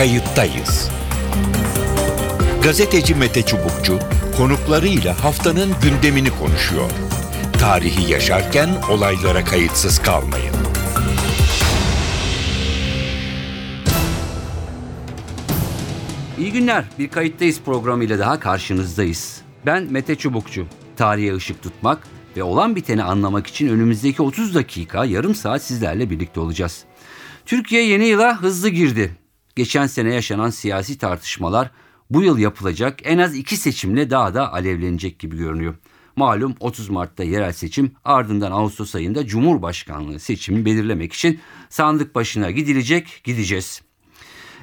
Kayıttayız. 0.00 0.90
Gazeteci 2.62 3.14
Mete 3.14 3.42
Çubukçu 3.42 3.98
konuklarıyla 4.36 5.24
haftanın 5.24 5.70
gündemini 5.82 6.30
konuşuyor. 6.30 6.90
Tarihi 7.52 8.12
yaşarken 8.12 8.70
olaylara 8.90 9.44
kayıtsız 9.44 9.98
kalmayın. 9.98 10.54
İyi 16.38 16.52
günler. 16.52 16.84
Bir 16.98 17.08
kayıttayız 17.08 17.60
programıyla 17.60 18.18
daha 18.18 18.40
karşınızdayız. 18.40 19.40
Ben 19.66 19.82
Mete 19.90 20.14
Çubukçu. 20.14 20.66
Tarihe 20.96 21.34
ışık 21.34 21.62
tutmak 21.62 21.98
ve 22.36 22.42
olan 22.42 22.76
biteni 22.76 23.02
anlamak 23.02 23.46
için 23.46 23.68
önümüzdeki 23.68 24.22
30 24.22 24.54
dakika, 24.54 25.04
yarım 25.04 25.34
saat 25.34 25.62
sizlerle 25.62 26.10
birlikte 26.10 26.40
olacağız. 26.40 26.84
Türkiye 27.46 27.86
yeni 27.86 28.06
yıla 28.06 28.42
hızlı 28.42 28.68
girdi. 28.68 29.19
Geçen 29.60 29.86
sene 29.86 30.14
yaşanan 30.14 30.50
siyasi 30.50 30.98
tartışmalar 30.98 31.70
bu 32.10 32.22
yıl 32.22 32.38
yapılacak 32.38 32.98
en 33.04 33.18
az 33.18 33.34
iki 33.36 33.56
seçimle 33.56 34.10
daha 34.10 34.34
da 34.34 34.52
alevlenecek 34.52 35.18
gibi 35.18 35.36
görünüyor. 35.36 35.74
Malum 36.16 36.54
30 36.60 36.88
Mart'ta 36.88 37.24
yerel 37.24 37.52
seçim 37.52 37.92
ardından 38.04 38.52
Ağustos 38.52 38.94
ayında 38.94 39.26
Cumhurbaşkanlığı 39.26 40.20
seçimi 40.20 40.64
belirlemek 40.64 41.12
için 41.12 41.40
sandık 41.68 42.14
başına 42.14 42.50
gidilecek 42.50 43.20
gideceğiz. 43.24 43.82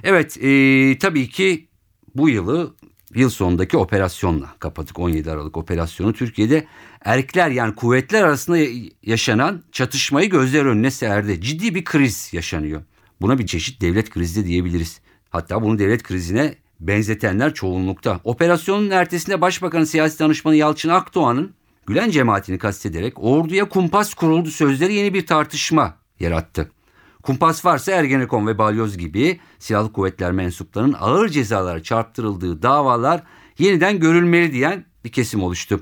Evet 0.03 0.37
e, 0.43 0.97
tabii 0.97 1.29
ki 1.29 1.67
bu 2.15 2.29
yılı 2.29 2.75
yıl 3.15 3.29
sonundaki 3.29 3.77
operasyonla 3.77 4.53
kapattık 4.59 4.99
17 4.99 5.31
Aralık 5.31 5.57
operasyonu. 5.57 6.13
Türkiye'de 6.13 6.67
erkler 7.01 7.49
yani 7.49 7.75
kuvvetler 7.75 8.23
arasında 8.23 8.57
yaşanan 9.03 9.63
çatışmayı 9.71 10.29
gözler 10.29 10.65
önüne 10.65 10.91
serdi. 10.91 11.41
Ciddi 11.41 11.75
bir 11.75 11.83
kriz 11.83 12.33
yaşanıyor. 12.33 12.81
Buna 13.21 13.39
bir 13.39 13.47
çeşit 13.47 13.81
devlet 13.81 14.09
krizi 14.09 14.43
de 14.43 14.47
diyebiliriz. 14.47 15.01
Hatta 15.29 15.61
bunu 15.61 15.79
devlet 15.79 16.03
krizine 16.03 16.55
benzetenler 16.79 17.53
çoğunlukta. 17.53 18.19
Operasyonun 18.23 18.89
ertesinde 18.89 19.41
Başbakanın 19.41 19.83
siyasi 19.83 20.19
danışmanı 20.19 20.55
Yalçın 20.55 20.89
Akdoğan'ın 20.89 21.57
Gülen 21.87 22.09
cemaatini 22.09 22.57
kastederek 22.57 23.13
orduya 23.17 23.69
kumpas 23.69 24.13
kuruldu 24.13 24.49
sözleri 24.49 24.93
yeni 24.93 25.13
bir 25.13 25.25
tartışma 25.25 25.95
yarattı. 26.19 26.71
Kumpas 27.23 27.65
varsa 27.65 27.91
Ergenekon 27.91 28.47
ve 28.47 28.57
Balyoz 28.57 28.97
gibi 28.97 29.39
silahlı 29.59 29.93
kuvvetler 29.93 30.31
mensuplarının 30.31 30.95
ağır 30.99 31.29
cezalara 31.29 31.83
çarptırıldığı 31.83 32.61
davalar 32.61 33.23
yeniden 33.57 33.99
görülmeli 33.99 34.53
diyen 34.53 34.85
bir 35.05 35.11
kesim 35.11 35.43
oluştu. 35.43 35.79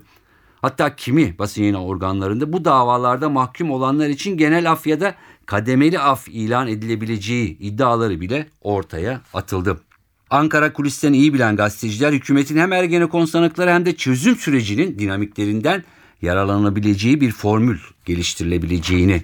Hatta 0.61 0.95
kimi 0.95 1.39
basın 1.39 1.61
yayın 1.61 1.75
organlarında 1.75 2.53
bu 2.53 2.65
davalarda 2.65 3.29
mahkum 3.29 3.71
olanlar 3.71 4.09
için 4.09 4.37
genel 4.37 4.71
af 4.71 4.87
ya 4.87 4.99
da 5.01 5.15
kademeli 5.45 5.99
af 5.99 6.27
ilan 6.27 6.67
edilebileceği 6.67 7.57
iddiaları 7.57 8.21
bile 8.21 8.47
ortaya 8.61 9.21
atıldı. 9.33 9.81
Ankara 10.29 10.73
kulislerini 10.73 11.17
iyi 11.17 11.33
bilen 11.33 11.55
gazeteciler 11.55 12.13
hükümetin 12.13 12.57
hem 12.57 12.73
Ergenekon 12.73 13.25
sanıkları 13.25 13.71
hem 13.71 13.85
de 13.85 13.95
çözüm 13.95 14.35
sürecinin 14.35 14.99
dinamiklerinden 14.99 15.83
yararlanabileceği 16.21 17.21
bir 17.21 17.31
formül 17.31 17.79
geliştirilebileceğini 18.05 19.23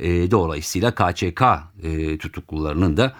e, 0.00 0.30
dolayısıyla 0.30 0.94
KÇK 0.94 1.42
e, 1.82 2.18
tutuklularının 2.18 2.96
da 2.96 3.14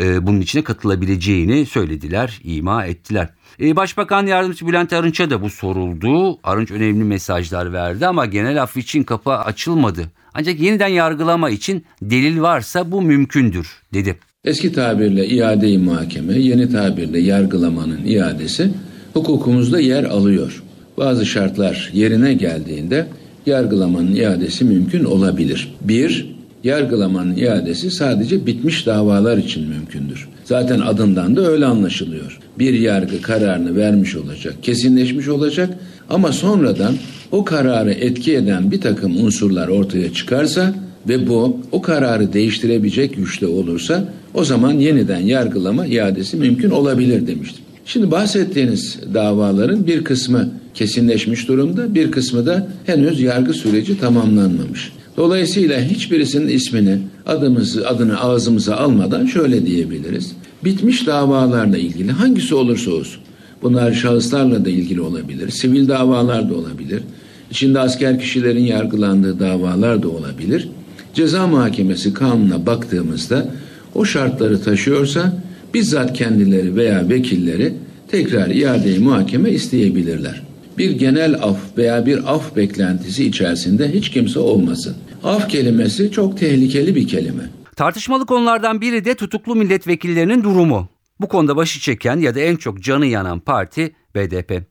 e, 0.00 0.26
bunun 0.26 0.40
içine 0.40 0.64
katılabileceğini 0.64 1.66
söylediler, 1.66 2.40
ima 2.44 2.84
ettiler. 2.84 3.28
E, 3.60 3.76
Başbakan 3.76 4.26
Yardımcısı 4.26 4.66
Bülent 4.66 4.92
Arınç'a 4.92 5.30
da 5.30 5.42
bu 5.42 5.50
soruldu. 5.50 6.38
Arınç 6.42 6.70
önemli 6.70 7.04
mesajlar 7.04 7.72
verdi 7.72 8.06
ama 8.06 8.26
genel 8.26 8.62
af 8.62 8.76
için 8.76 9.02
kapı 9.02 9.30
açılmadı. 9.32 10.10
Ancak 10.38 10.60
yeniden 10.60 10.88
yargılama 10.88 11.50
için 11.50 11.84
delil 12.02 12.40
varsa 12.40 12.92
bu 12.92 13.02
mümkündür 13.02 13.68
dedi. 13.94 14.16
Eski 14.44 14.72
tabirle 14.72 15.26
iade-i 15.26 15.78
muhakeme, 15.78 16.38
yeni 16.38 16.72
tabirle 16.72 17.20
yargılamanın 17.20 18.04
iadesi 18.06 18.70
hukukumuzda 19.14 19.80
yer 19.80 20.04
alıyor. 20.04 20.62
Bazı 20.98 21.26
şartlar 21.26 21.90
yerine 21.94 22.34
geldiğinde 22.34 23.06
yargılamanın 23.46 24.14
iadesi 24.14 24.64
mümkün 24.64 25.04
olabilir. 25.04 25.74
Bir, 25.80 26.34
yargılamanın 26.64 27.36
iadesi 27.36 27.90
sadece 27.90 28.46
bitmiş 28.46 28.86
davalar 28.86 29.36
için 29.38 29.68
mümkündür. 29.68 30.28
Zaten 30.44 30.80
adından 30.80 31.36
da 31.36 31.50
öyle 31.50 31.66
anlaşılıyor. 31.66 32.38
Bir 32.58 32.74
yargı 32.74 33.22
kararını 33.22 33.76
vermiş 33.76 34.16
olacak, 34.16 34.54
kesinleşmiş 34.62 35.28
olacak 35.28 35.78
ama 36.10 36.32
sonradan 36.32 36.94
o 37.32 37.44
kararı 37.44 37.92
etki 37.92 38.34
eden 38.34 38.70
bir 38.70 38.80
takım 38.80 39.24
unsurlar 39.24 39.68
ortaya 39.68 40.12
çıkarsa 40.12 40.74
ve 41.08 41.28
bu 41.28 41.60
o 41.72 41.82
kararı 41.82 42.32
değiştirebilecek 42.32 43.16
güçte 43.16 43.46
olursa 43.46 44.04
o 44.34 44.44
zaman 44.44 44.72
yeniden 44.72 45.20
yargılama 45.20 45.86
iadesi 45.86 46.36
mümkün 46.36 46.70
olabilir 46.70 47.26
demiştim. 47.26 47.64
Şimdi 47.86 48.10
bahsettiğiniz 48.10 48.98
davaların 49.14 49.86
bir 49.86 50.04
kısmı 50.04 50.50
kesinleşmiş 50.74 51.48
durumda, 51.48 51.94
bir 51.94 52.10
kısmı 52.10 52.46
da 52.46 52.68
henüz 52.86 53.20
yargı 53.20 53.52
süreci 53.52 54.00
tamamlanmamış. 54.00 54.92
Dolayısıyla 55.16 55.80
hiçbirisinin 55.80 56.48
ismini, 56.48 56.98
adımızı, 57.26 57.88
adını 57.88 58.20
ağzımıza 58.20 58.76
almadan 58.76 59.26
şöyle 59.26 59.66
diyebiliriz. 59.66 60.32
Bitmiş 60.64 61.06
davalarla 61.06 61.78
ilgili 61.78 62.12
hangisi 62.12 62.54
olursa 62.54 62.90
olsun, 62.90 63.20
bunlar 63.62 63.92
şahıslarla 63.92 64.64
da 64.64 64.70
ilgili 64.70 65.00
olabilir, 65.00 65.50
sivil 65.50 65.88
davalar 65.88 66.50
da 66.50 66.54
olabilir, 66.54 67.02
içinde 67.50 67.80
asker 67.80 68.20
kişilerin 68.20 68.64
yargılandığı 68.64 69.40
davalar 69.40 70.02
da 70.02 70.08
olabilir. 70.08 70.68
Ceza 71.14 71.46
muhakemesi 71.46 72.14
kanuna 72.14 72.66
baktığımızda 72.66 73.46
o 73.94 74.04
şartları 74.04 74.62
taşıyorsa 74.62 75.42
bizzat 75.74 76.12
kendileri 76.12 76.76
veya 76.76 77.08
vekilleri 77.08 77.74
tekrar 78.08 78.50
iade 78.50 78.98
muhakeme 78.98 79.50
isteyebilirler. 79.50 80.42
Bir 80.78 80.90
genel 80.90 81.34
af 81.34 81.58
veya 81.78 82.06
bir 82.06 82.34
af 82.34 82.56
beklentisi 82.56 83.24
içerisinde 83.24 83.92
hiç 83.94 84.10
kimse 84.10 84.38
olmasın. 84.38 84.96
Af 85.24 85.48
kelimesi 85.48 86.10
çok 86.10 86.38
tehlikeli 86.38 86.94
bir 86.94 87.08
kelime. 87.08 87.42
Tartışmalı 87.76 88.26
konulardan 88.26 88.80
biri 88.80 89.04
de 89.04 89.14
tutuklu 89.14 89.56
milletvekillerinin 89.56 90.42
durumu. 90.44 90.88
Bu 91.20 91.28
konuda 91.28 91.56
başı 91.56 91.80
çeken 91.80 92.16
ya 92.18 92.34
da 92.34 92.40
en 92.40 92.56
çok 92.56 92.80
canı 92.80 93.06
yanan 93.06 93.40
parti 93.40 93.94
BDP. 94.14 94.62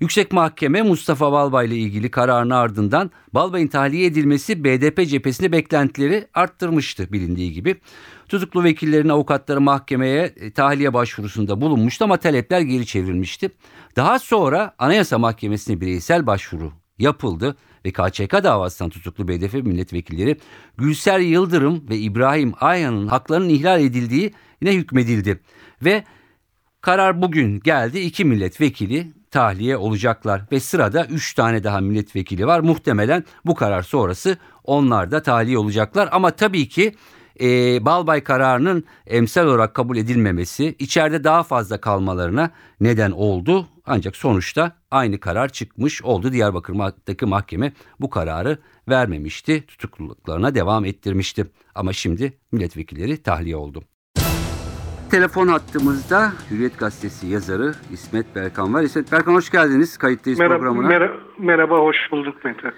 Yüksek 0.00 0.32
Mahkeme 0.32 0.82
Mustafa 0.82 1.32
Balbay 1.32 1.66
ile 1.66 1.76
ilgili 1.76 2.10
kararın 2.10 2.50
ardından 2.50 3.10
Balbay'ın 3.34 3.68
tahliye 3.68 4.06
edilmesi 4.06 4.64
BDP 4.64 5.08
cephesinde 5.08 5.52
beklentileri 5.52 6.28
arttırmıştı 6.34 7.12
bilindiği 7.12 7.52
gibi. 7.52 7.76
Tutuklu 8.28 8.64
vekillerin 8.64 9.08
avukatları 9.08 9.60
mahkemeye 9.60 10.34
e, 10.36 10.50
tahliye 10.50 10.94
başvurusunda 10.94 11.60
bulunmuştu 11.60 12.04
ama 12.04 12.16
talepler 12.16 12.60
geri 12.60 12.86
çevrilmişti. 12.86 13.50
Daha 13.96 14.18
sonra 14.18 14.74
Anayasa 14.78 15.18
Mahkemesi'ne 15.18 15.80
bireysel 15.80 16.26
başvuru 16.26 16.72
yapıldı 16.98 17.56
ve 17.84 17.92
KÇK 17.92 18.32
davasından 18.32 18.90
tutuklu 18.90 19.28
BDP 19.28 19.54
milletvekilleri 19.54 20.36
Gülser 20.76 21.18
Yıldırım 21.18 21.88
ve 21.90 21.98
İbrahim 21.98 22.52
Ayhan'ın 22.60 23.06
haklarının 23.06 23.48
ihlal 23.48 23.80
edildiği 23.80 24.34
yine 24.62 24.74
hükmedildi. 24.74 25.40
Ve 25.84 26.04
karar 26.80 27.22
bugün 27.22 27.60
geldi. 27.60 27.98
İki 27.98 28.24
milletvekili 28.24 29.12
tahliye 29.30 29.76
olacaklar 29.76 30.42
ve 30.52 30.60
sırada 30.60 31.06
3 31.06 31.34
tane 31.34 31.64
daha 31.64 31.80
milletvekili 31.80 32.46
var. 32.46 32.60
Muhtemelen 32.60 33.24
bu 33.44 33.54
karar 33.54 33.82
sonrası 33.82 34.36
onlar 34.64 35.10
da 35.10 35.22
tahliye 35.22 35.58
olacaklar 35.58 36.08
ama 36.12 36.30
tabii 36.30 36.68
ki 36.68 36.94
e, 37.40 37.46
Balbay 37.84 38.24
kararının 38.24 38.84
emsal 39.06 39.46
olarak 39.46 39.74
kabul 39.74 39.96
edilmemesi 39.96 40.76
içeride 40.78 41.24
daha 41.24 41.42
fazla 41.42 41.80
kalmalarına 41.80 42.50
neden 42.80 43.10
oldu. 43.10 43.68
Ancak 43.86 44.16
sonuçta 44.16 44.72
aynı 44.90 45.20
karar 45.20 45.48
çıkmış 45.48 46.02
oldu. 46.02 46.32
Diyarbakır'daki 46.32 47.26
mahkeme 47.26 47.72
bu 48.00 48.10
kararı 48.10 48.58
vermemişti. 48.88 49.66
Tutukluluklarına 49.66 50.54
devam 50.54 50.84
ettirmişti. 50.84 51.46
Ama 51.74 51.92
şimdi 51.92 52.38
milletvekilleri 52.52 53.22
tahliye 53.22 53.56
oldu. 53.56 53.84
Telefon 55.10 55.48
hattımızda 55.48 56.32
Hürriyet 56.50 56.78
Gazetesi 56.78 57.26
yazarı 57.26 57.74
İsmet 57.92 58.36
Berkan 58.36 58.74
var. 58.74 58.82
İsmet 58.82 59.12
Berkan 59.12 59.34
hoş 59.34 59.50
geldiniz 59.50 59.96
kayıttayız 59.96 60.38
merhaba, 60.38 60.58
programına. 60.58 60.88
Merhaba, 60.88 61.12
merhaba, 61.38 61.78
hoş 61.78 61.96
bulduk 62.10 62.44
Mete. 62.44 62.72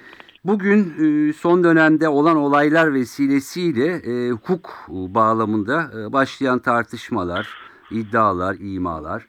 Bugün 0.44 0.94
e, 0.98 1.32
son 1.32 1.64
dönemde 1.64 2.08
olan 2.08 2.36
olaylar 2.36 2.94
vesilesiyle 2.94 3.86
e, 3.86 4.30
hukuk 4.30 4.70
bağlamında 4.88 5.90
e, 5.98 6.12
başlayan 6.12 6.58
tartışmalar, 6.58 7.48
iddialar, 7.90 8.56
imalar, 8.60 9.26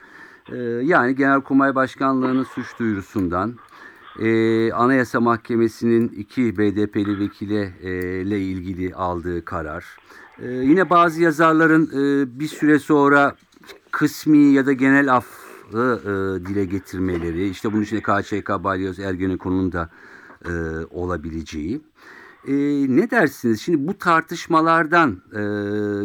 e, 0.52 0.58
yani 0.84 1.16
Genelkurmay 1.16 1.76
Başkanlığı'nın 1.76 2.44
suç 2.44 2.80
duyurusundan, 2.80 3.56
e, 4.20 4.72
Anayasa 4.72 5.20
Mahkemesi'nin 5.20 6.08
iki 6.08 6.58
BDP'li 6.58 7.20
vekile 7.20 7.74
e, 7.84 8.22
ile 8.22 8.40
ilgili 8.40 8.96
aldığı 8.96 9.46
karar, 9.46 9.86
e, 10.40 10.48
yine 10.48 10.90
bazı 10.90 11.22
yazarların 11.22 11.86
e, 11.86 12.40
bir 12.40 12.48
süre 12.48 12.80
sonra 12.80 13.36
kısmi 13.92 14.38
ya 14.38 14.66
da 14.66 14.74
genel 14.74 15.16
affı 15.16 15.42
e, 16.04 16.46
dile 16.46 16.66
getirmeleri, 16.66 17.50
işte 17.50 17.74
bunun 17.74 17.82
içinde 17.82 18.02
KÇK, 18.02 18.50
Balyoz, 18.64 19.00
Ergenekon'un 19.00 19.72
da 19.72 19.90
e, 20.46 20.52
olabileceği. 20.90 21.82
E, 22.48 22.54
ne 22.96 23.12
dersiniz? 23.12 23.62
Şimdi 23.62 23.88
bu 23.88 23.98
tartışmalardan 23.98 25.22
e, 25.34 25.42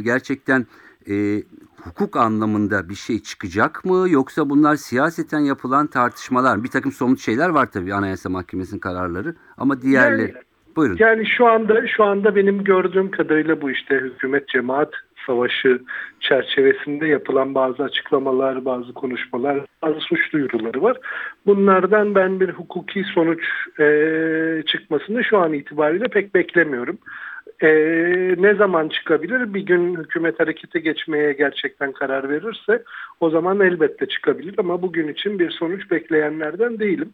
gerçekten 0.02 0.66
e, 1.08 1.42
hukuk 1.82 2.16
anlamında 2.16 2.88
bir 2.88 2.94
şey 2.94 3.22
çıkacak 3.22 3.84
mı 3.84 4.06
yoksa 4.10 4.50
bunlar 4.50 4.76
siyaseten 4.76 5.38
yapılan 5.40 5.86
tartışmalar 5.86 6.64
bir 6.64 6.68
takım 6.68 6.92
somut 6.92 7.20
şeyler 7.20 7.48
var 7.48 7.70
tabii 7.72 7.94
Anayasa 7.94 8.28
Mahkemesi'nin 8.28 8.80
kararları 8.80 9.36
ama 9.56 9.82
diğerleri 9.82 10.20
Yani- 10.22 10.45
buyurun. 10.76 10.96
Yani 10.98 11.26
şu 11.26 11.46
anda 11.46 11.86
şu 11.86 12.04
anda 12.04 12.36
benim 12.36 12.64
gördüğüm 12.64 13.10
kadarıyla 13.10 13.60
bu 13.60 13.70
işte 13.70 13.94
hükümet 13.94 14.48
cemaat 14.48 14.92
savaşı 15.26 15.80
çerçevesinde 16.20 17.06
yapılan 17.06 17.54
bazı 17.54 17.82
açıklamalar, 17.82 18.64
bazı 18.64 18.92
konuşmalar, 18.92 19.60
bazı 19.82 20.00
suç 20.00 20.32
duyuruları 20.32 20.82
var. 20.82 20.96
Bunlardan 21.46 22.14
ben 22.14 22.40
bir 22.40 22.48
hukuki 22.48 23.04
sonuç 23.14 23.44
e, 23.80 24.62
çıkmasını 24.66 25.24
şu 25.24 25.38
an 25.38 25.52
itibariyle 25.52 26.04
pek 26.04 26.34
beklemiyorum. 26.34 26.98
E, 27.62 27.68
ne 28.38 28.54
zaman 28.54 28.88
çıkabilir? 28.88 29.54
Bir 29.54 29.60
gün 29.60 29.96
hükümet 29.96 30.40
harekete 30.40 30.80
geçmeye 30.80 31.32
gerçekten 31.32 31.92
karar 31.92 32.28
verirse 32.28 32.82
o 33.20 33.30
zaman 33.30 33.60
elbette 33.60 34.06
çıkabilir 34.06 34.54
ama 34.58 34.82
bugün 34.82 35.08
için 35.08 35.38
bir 35.38 35.50
sonuç 35.50 35.90
bekleyenlerden 35.90 36.78
değilim. 36.78 37.10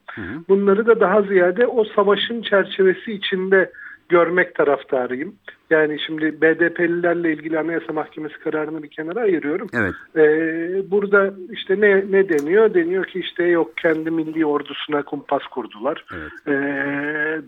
Bunları 0.48 0.86
da 0.86 1.00
daha 1.00 1.22
ziyade 1.22 1.66
o 1.66 1.84
savaşın 1.84 2.42
çerçevesi 2.42 3.12
içinde 3.12 3.70
görmek 4.08 4.54
taraftarıyım. 4.54 5.34
Yani 5.72 6.00
şimdi 6.06 6.42
BDP'lilerle 6.42 7.32
ilgili 7.32 7.58
Anayasa 7.58 7.92
Mahkemesi 7.92 8.38
kararını 8.38 8.82
bir 8.82 8.88
kenara 8.88 9.20
ayırıyorum. 9.20 9.68
Evet. 9.74 9.94
Ee, 10.16 10.90
burada 10.90 11.34
işte 11.50 11.80
ne 11.80 11.96
ne 12.10 12.28
deniyor? 12.28 12.74
Deniyor 12.74 13.04
ki 13.04 13.20
işte 13.20 13.44
yok 13.44 13.76
kendi 13.76 14.10
milli 14.10 14.46
ordusuna 14.46 15.02
kumpas 15.02 15.42
kurdular. 15.42 16.04
Evet. 16.14 16.32
Ee, 16.46 16.52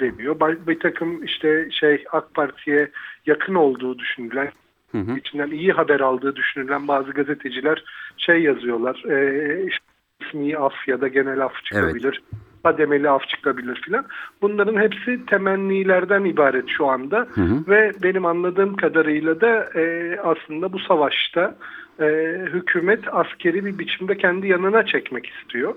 deniyor. 0.00 0.40
Bir 0.66 0.80
takım 0.80 1.24
işte 1.24 1.68
şey 1.70 2.04
AK 2.12 2.34
Parti'ye 2.34 2.90
yakın 3.26 3.54
olduğu 3.54 3.98
düşünülen 3.98 4.50
Hı 4.92 4.98
hı. 4.98 5.18
içinden 5.18 5.50
iyi 5.50 5.72
haber 5.72 6.00
aldığı 6.00 6.36
düşünülen 6.36 6.88
bazı 6.88 7.10
gazeteciler 7.10 7.84
şey 8.16 8.42
yazıyorlar. 8.42 9.04
E, 9.10 9.66
işte 9.66 9.84
ismi 10.20 10.56
af 10.56 10.88
ya 10.88 11.00
da 11.00 11.08
genel 11.08 11.40
af 11.40 11.64
çıkabilir. 11.64 12.22
Kademeli 12.68 13.10
af 13.10 13.28
çıkabilir 13.28 13.80
filan. 13.84 14.04
Bunların 14.42 14.80
hepsi 14.80 15.26
temennilerden 15.26 16.24
ibaret 16.24 16.64
şu 16.68 16.86
anda. 16.86 17.26
Hı 17.34 17.40
hı. 17.40 17.64
Ve 17.68 17.92
benim 18.02 18.26
anladığım 18.26 18.76
kadarıyla 18.76 19.40
da 19.40 19.70
e, 19.80 20.16
aslında 20.24 20.72
bu 20.72 20.78
savaşta 20.78 21.54
e, 22.00 22.04
hükümet 22.52 23.00
askeri 23.12 23.64
bir 23.64 23.78
biçimde 23.78 24.16
kendi 24.16 24.46
yanına 24.48 24.86
çekmek 24.86 25.26
istiyor. 25.26 25.74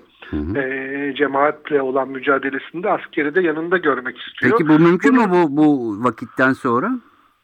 E, 0.56 1.14
cemaatle 1.16 1.82
olan 1.82 2.08
mücadelesinde 2.08 2.90
askeri 2.90 3.34
de 3.34 3.40
yanında 3.40 3.76
görmek 3.78 4.18
istiyor. 4.18 4.52
Peki 4.58 4.68
bu 4.68 4.78
mümkün 4.78 5.14
mü 5.14 5.24
bu 5.30 5.56
bu 5.56 5.96
vakitten 6.04 6.52
sonra? 6.52 6.90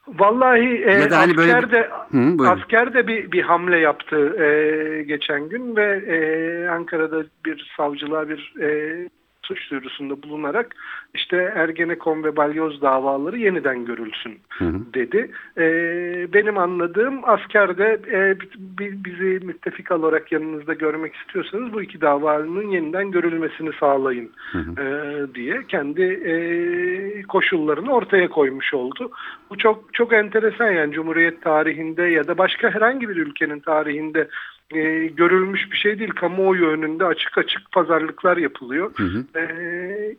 Vallahi 0.09 0.85
e, 0.87 0.93
Ya 0.93 1.11
da 1.11 1.19
hani 1.19 1.37
böyle 1.37 1.55
asker 1.57 1.69
bir- 1.69 1.75
de 1.77 1.91
Hı, 2.11 2.39
buyurun. 2.39 2.57
asker 2.61 2.95
de 2.95 3.07
bir 3.07 3.33
bir 3.33 3.43
hamle 3.43 3.79
yaptı 3.79 4.17
e, 4.45 5.03
geçen 5.03 5.49
gün 5.49 5.77
ve 5.77 5.87
e, 6.07 6.17
Ankara'da 6.69 7.25
bir 7.47 7.73
savcılığa 7.77 8.29
bir 8.29 8.55
e, 8.61 8.69
suç 9.45 9.71
duyurusunda 9.71 10.23
bulunarak 10.23 10.75
işte 11.15 11.53
Ergenekon 11.57 12.25
ve 12.25 12.37
Balyoz 12.37 12.83
davaları 12.83 13.39
yeniden 13.39 13.85
görülsün 13.85 14.39
Hı 14.49 14.65
hı. 14.65 14.81
dedi. 14.95 15.31
E, 15.59 15.65
benim 16.33 16.59
anladığım 16.59 17.21
asker 17.23 17.79
de 17.79 18.01
e, 18.13 18.41
bi- 18.79 19.05
bizi 19.05 19.47
müttefik 19.47 19.91
olarak 19.93 20.33
yanınızda 20.33 20.75
görmek 20.75 21.15
istiyorsanız 21.15 21.73
bu 21.73 21.83
iki 21.83 22.01
davanın 22.01 22.69
yeniden 22.69 23.11
görülmesini 23.11 23.71
sağlayın 23.81 24.31
e, 24.55 24.85
diye 25.35 25.63
kendi 25.69 26.03
e, 26.03 26.35
koşullarını 27.23 27.93
ortaya 27.93 28.29
koymuş 28.29 28.75
oldu. 28.75 29.11
Bu 29.51 29.59
çok 29.59 29.95
çok 29.95 30.13
enteresan 30.13 30.71
yani 30.71 30.93
Cumhuriyet 30.93 31.43
tarihinde 31.43 32.03
ya 32.03 32.27
da 32.29 32.39
başka 32.39 32.71
herhangi 32.71 33.09
bir 33.09 33.17
ülkenin 33.17 33.61
tarihinde 33.61 34.29
e, 34.75 35.07
görülmüş 35.07 35.73
bir 35.73 35.77
şey 35.77 35.99
değil. 35.99 36.11
Kamuoyu 36.11 36.67
önünde 36.67 37.05
açık 37.05 37.39
açık 37.39 37.73
pazarlıklar 37.73 38.37
yapılıyor. 38.37 38.91
E, 39.37 39.45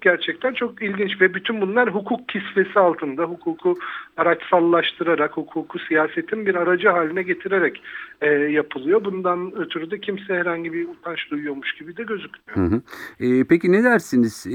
gerçekten 0.02 0.54
çok 0.54 0.82
ilginç 0.82 1.22
ve 1.22 1.34
bütün 1.34 1.62
bunlar 1.62 1.90
hukuk 1.94 2.30
kisvesi 2.30 2.80
altında 2.80 3.24
hukuku 3.24 3.76
araçsallaştırarak, 4.18 5.38
hukuku 5.38 5.80
siyasetin 5.80 6.46
bir 6.46 6.56
aracı 6.56 6.90
haline 6.90 7.24
getirerek 7.24 7.82
e, 8.22 8.28
yapılıyor. 8.30 9.06
Bundan 9.06 9.52
ötürü 9.56 9.92
de 9.92 10.00
kimse 10.00 10.34
herhangi 10.34 10.74
bir 10.74 10.88
utanç 10.88 11.32
duyuyormuş 11.32 11.74
gibi 11.74 11.98
de 11.98 12.04
gözükmüyor. 12.04 12.72
Hı 12.72 12.76
hı. 12.76 12.82
Ee, 13.20 13.44
peki 13.50 13.72
ne 13.72 13.84
dersiniz 13.84 14.46
Ee, 14.48 14.52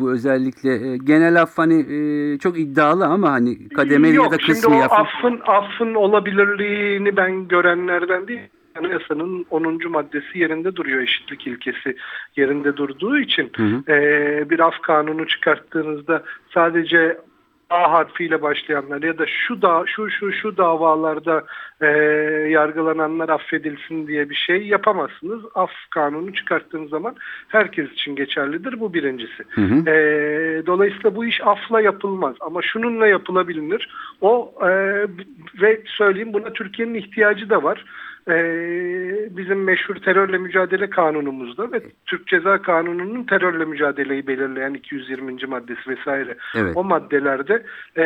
bu 0.00 0.12
özellikle 0.12 0.92
e, 0.92 0.96
genel 0.96 1.42
af 1.42 1.58
hani 1.58 1.80
e, 1.94 2.38
çok 2.38 2.58
iddialı 2.58 3.06
ama 3.06 3.32
hani 3.32 3.68
kademeli 3.68 4.14
Yok, 4.14 4.26
ya 4.26 4.32
da 4.32 4.38
şimdi 4.38 4.52
kısmi 4.52 4.74
o 4.74 4.78
af. 4.78 4.92
affın, 4.92 5.40
affın 5.46 5.94
olabilirliğini 5.94 7.16
ben 7.16 7.48
görenlerden 7.48 8.28
değil. 8.28 8.40
Anayasanın 8.78 9.46
10. 9.50 9.90
maddesi 9.90 10.38
yerinde 10.38 10.76
duruyor 10.76 11.00
eşitlik 11.00 11.46
ilkesi 11.46 11.96
yerinde 12.36 12.76
durduğu 12.76 13.18
için 13.18 13.52
Hı 13.56 13.62
hı. 13.62 13.82
eee, 13.88 14.50
bir 14.50 14.60
af 14.60 14.80
kanunu 14.82 15.26
çıkarttığınızda 15.26 16.22
sadece 16.54 17.18
A 17.70 17.92
harfiyle 17.92 18.42
başlayanlar 18.42 19.02
ya 19.02 19.18
da 19.18 19.26
şu 19.26 19.62
da 19.62 19.82
şu 19.86 20.10
şu 20.10 20.32
şu 20.32 20.56
davalarda 20.56 21.44
eee, 21.82 21.88
yargılananlar 22.50 23.28
affedilsin 23.28 24.06
diye 24.06 24.30
bir 24.30 24.34
şey 24.34 24.66
yapamazsınız. 24.66 25.40
Af 25.54 25.70
kanunu 25.90 26.34
çıkarttığınız 26.34 26.90
zaman 26.90 27.14
herkes 27.48 27.92
için 27.92 28.16
geçerlidir. 28.16 28.80
Bu 28.80 28.94
birincisi. 28.94 29.44
Hı 29.50 29.60
hı. 29.60 29.90
Ee, 29.90 30.66
dolayısıyla 30.66 31.16
bu 31.16 31.24
iş 31.24 31.40
afla 31.46 31.80
yapılmaz 31.80 32.36
ama 32.40 32.62
şununla 32.62 33.06
yapılabilir. 33.06 33.88
O 34.20 34.54
e, 34.62 34.68
ve 35.62 35.82
söyleyeyim 35.86 36.32
buna 36.32 36.52
Türkiye'nin 36.52 36.94
ihtiyacı 36.94 37.50
da 37.50 37.62
var. 37.62 37.84
Ee, 38.28 39.36
bizim 39.36 39.64
meşhur 39.64 39.94
terörle 39.94 40.38
mücadele 40.38 40.90
kanunumuzda 40.90 41.72
ve 41.72 41.82
Türk 42.06 42.26
Ceza 42.26 42.62
Kanunu'nun 42.62 43.24
terörle 43.24 43.64
mücadeleyi 43.64 44.26
belirleyen 44.26 44.74
220. 44.74 45.46
maddesi 45.46 45.90
vesaire 45.90 46.36
Evet. 46.56 46.76
o 46.76 46.84
maddelerde 46.84 47.62
e, 47.96 48.04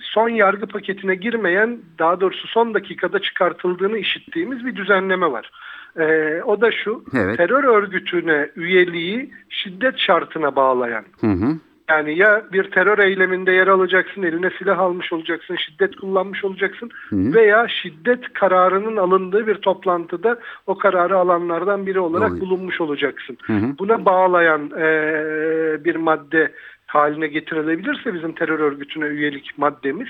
son 0.00 0.28
yargı 0.28 0.66
paketine 0.66 1.14
girmeyen 1.14 1.78
daha 1.98 2.20
doğrusu 2.20 2.48
son 2.48 2.74
dakikada 2.74 3.18
çıkartıldığını 3.18 3.98
işittiğimiz 3.98 4.66
bir 4.66 4.76
düzenleme 4.76 5.30
var. 5.30 5.50
E, 5.98 6.40
o 6.42 6.60
da 6.60 6.72
şu 6.72 7.04
Evet. 7.16 7.36
terör 7.36 7.64
örgütüne 7.64 8.50
üyeliği 8.56 9.30
şiddet 9.48 9.98
şartına 9.98 10.56
bağlayan 10.56 11.04
Hı 11.20 11.26
hı. 11.26 11.58
Yani 11.88 12.18
ya 12.18 12.42
bir 12.52 12.70
terör 12.70 12.98
eyleminde 12.98 13.52
yer 13.52 13.66
alacaksın, 13.66 14.22
eline 14.22 14.50
silah 14.58 14.78
almış 14.78 15.12
olacaksın, 15.12 15.56
şiddet 15.56 15.96
kullanmış 15.96 16.44
olacaksın 16.44 16.90
Hı. 17.08 17.34
veya 17.34 17.68
şiddet 17.68 18.32
kararının 18.32 18.96
alındığı 18.96 19.46
bir 19.46 19.54
toplantıda 19.54 20.38
o 20.66 20.78
kararı 20.78 21.18
alanlardan 21.18 21.86
biri 21.86 22.00
olarak 22.00 22.30
Oluyor. 22.30 22.40
bulunmuş 22.46 22.80
olacaksın. 22.80 23.38
Hı 23.42 23.52
hı. 23.52 23.78
Buna 23.78 24.04
bağlayan 24.04 24.70
eee, 24.78 25.84
bir 25.84 25.96
madde 25.96 26.52
haline 26.86 27.26
getirilebilirse 27.26 28.14
bizim 28.14 28.32
terör 28.32 28.58
örgütüne 28.58 29.04
üyelik 29.04 29.58
maddemiz 29.58 30.08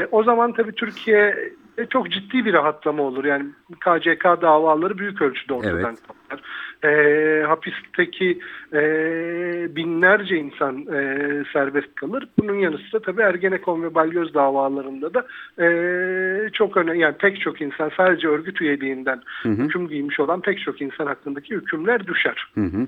e, 0.00 0.06
o 0.10 0.22
zaman 0.24 0.52
tabii 0.52 0.72
Türkiye 0.72 1.36
e, 1.78 1.86
çok 1.86 2.10
ciddi 2.10 2.44
bir 2.44 2.52
rahatlama 2.52 3.02
olur. 3.02 3.24
Yani 3.24 3.44
KCK 3.80 4.24
davaları 4.24 4.98
büyük 4.98 5.22
ölçüde 5.22 5.54
ortadan 5.54 5.76
Evet. 5.76 5.98
kalkar. 6.28 6.44
E, 6.84 7.42
hapisteki 7.46 8.38
e, 8.72 8.80
binlerce 9.76 10.36
insan 10.36 10.76
e, 10.78 11.44
serbest 11.52 11.94
kalır. 11.94 12.28
Bunun 12.38 12.54
yanı 12.54 12.78
sıra 12.78 13.02
tabii 13.02 13.22
Ergenekon 13.22 13.82
ve 13.82 13.94
Balyoz 13.94 14.34
davalarında 14.34 15.14
da 15.14 15.26
e, 15.62 15.68
çok 16.52 16.76
önemli. 16.76 17.00
Yani 17.00 17.16
pek 17.18 17.40
çok 17.40 17.60
insan 17.60 17.90
sadece 17.96 18.28
örgüt 18.28 18.60
üyeliğinden 18.60 19.22
Hı 19.42 19.48
hı. 19.48 19.52
hüküm 19.52 19.88
giymiş 19.88 20.20
olan 20.20 20.40
pek 20.40 20.58
çok 20.58 20.80
insan 20.80 21.06
hakkındaki 21.06 21.54
hükümler 21.54 22.06
düşer. 22.06 22.52
Hı 22.54 22.64
hı. 22.64 22.86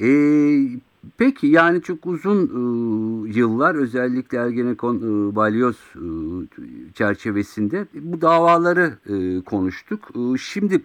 Ee, 0.00 0.78
peki 1.18 1.46
yani 1.46 1.82
çok 1.82 2.06
uzun 2.06 2.40
e, 2.46 3.38
yıllar 3.38 3.74
özellikle 3.74 4.38
Ergenekon 4.38 4.96
e, 4.96 5.36
balyoz 5.36 5.76
e, 5.96 6.06
çerçevesinde 6.94 7.86
bu 7.94 8.20
davaları 8.20 8.92
e, 9.06 9.44
konuştuk. 9.44 10.10
E, 10.14 10.38
şimdi 10.38 10.82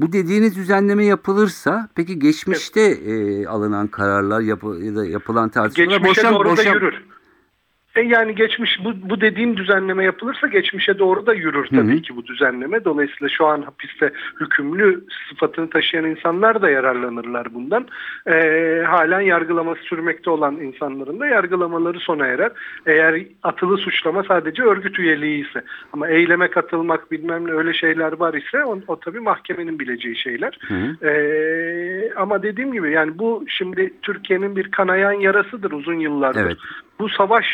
bu 0.00 0.12
dediğiniz 0.12 0.56
düzenleme 0.56 1.04
yapılırsa 1.04 1.88
peki 1.94 2.18
geçmişte 2.18 2.80
e, 2.80 3.46
alınan 3.46 3.86
kararlar 3.86 4.40
yapı, 4.40 4.66
ya 4.66 4.96
da 4.96 5.06
yapılan 5.06 5.48
tartışmalar 5.48 5.98
Geçmişe 5.98 6.22
boşa, 6.22 6.34
doğru 6.34 6.48
da 6.48 6.52
boşa, 6.52 6.72
yürür. 6.72 6.94
E 7.96 8.00
yani 8.00 8.34
geçmiş 8.34 8.84
bu, 8.84 9.10
bu 9.10 9.20
dediğim 9.20 9.56
düzenleme 9.56 10.04
yapılırsa 10.04 10.46
geçmişe 10.46 10.98
doğru 10.98 11.26
da 11.26 11.34
yürür 11.34 11.66
tabii 11.66 11.92
Hı 11.92 11.96
hı. 11.96 12.02
ki 12.02 12.16
bu 12.16 12.26
düzenleme. 12.26 12.84
Dolayısıyla 12.84 13.28
şu 13.28 13.46
an 13.46 13.62
hapiste 13.62 14.12
hükümlü 14.40 15.04
sıfatını 15.28 15.70
taşıyan 15.70 16.04
insanlar 16.04 16.62
da 16.62 16.70
yararlanırlar 16.70 17.54
bundan. 17.54 17.86
E, 18.26 18.32
halen 18.86 19.20
yargılaması 19.20 19.82
sürmekte 19.82 20.30
olan 20.30 20.56
insanların 20.56 21.20
da 21.20 21.26
yargılamaları 21.26 22.00
sona 22.00 22.26
erer. 22.26 22.50
Eğer 22.86 23.22
atılı 23.42 23.78
suçlama 23.78 24.22
sadece 24.22 24.62
örgüt 24.62 24.98
üyeliği 24.98 25.48
ise 25.48 25.64
ama 25.92 26.08
eyleme 26.08 26.50
katılmak 26.50 27.10
bilmem 27.10 27.46
ne 27.46 27.52
öyle 27.52 27.72
şeyler 27.72 28.12
var 28.12 28.34
ise 28.34 28.64
o, 28.64 28.78
o 28.88 29.00
tabii 29.00 29.20
mahkemenin 29.20 29.78
bileceği 29.78 30.16
şeyler. 30.16 30.58
Hı 30.68 30.74
hı. 30.74 31.06
E, 31.06 32.14
ama 32.16 32.42
dediğim 32.42 32.72
gibi 32.72 32.92
yani 32.92 33.18
bu 33.18 33.44
şimdi 33.48 33.92
Türkiye'nin 34.02 34.56
bir 34.56 34.70
kanayan 34.70 35.12
yarasıdır 35.12 35.72
uzun 35.72 35.98
yıllardır 35.98 36.40
Evet. 36.40 36.56
bu 36.98 37.08
savaş 37.08 37.46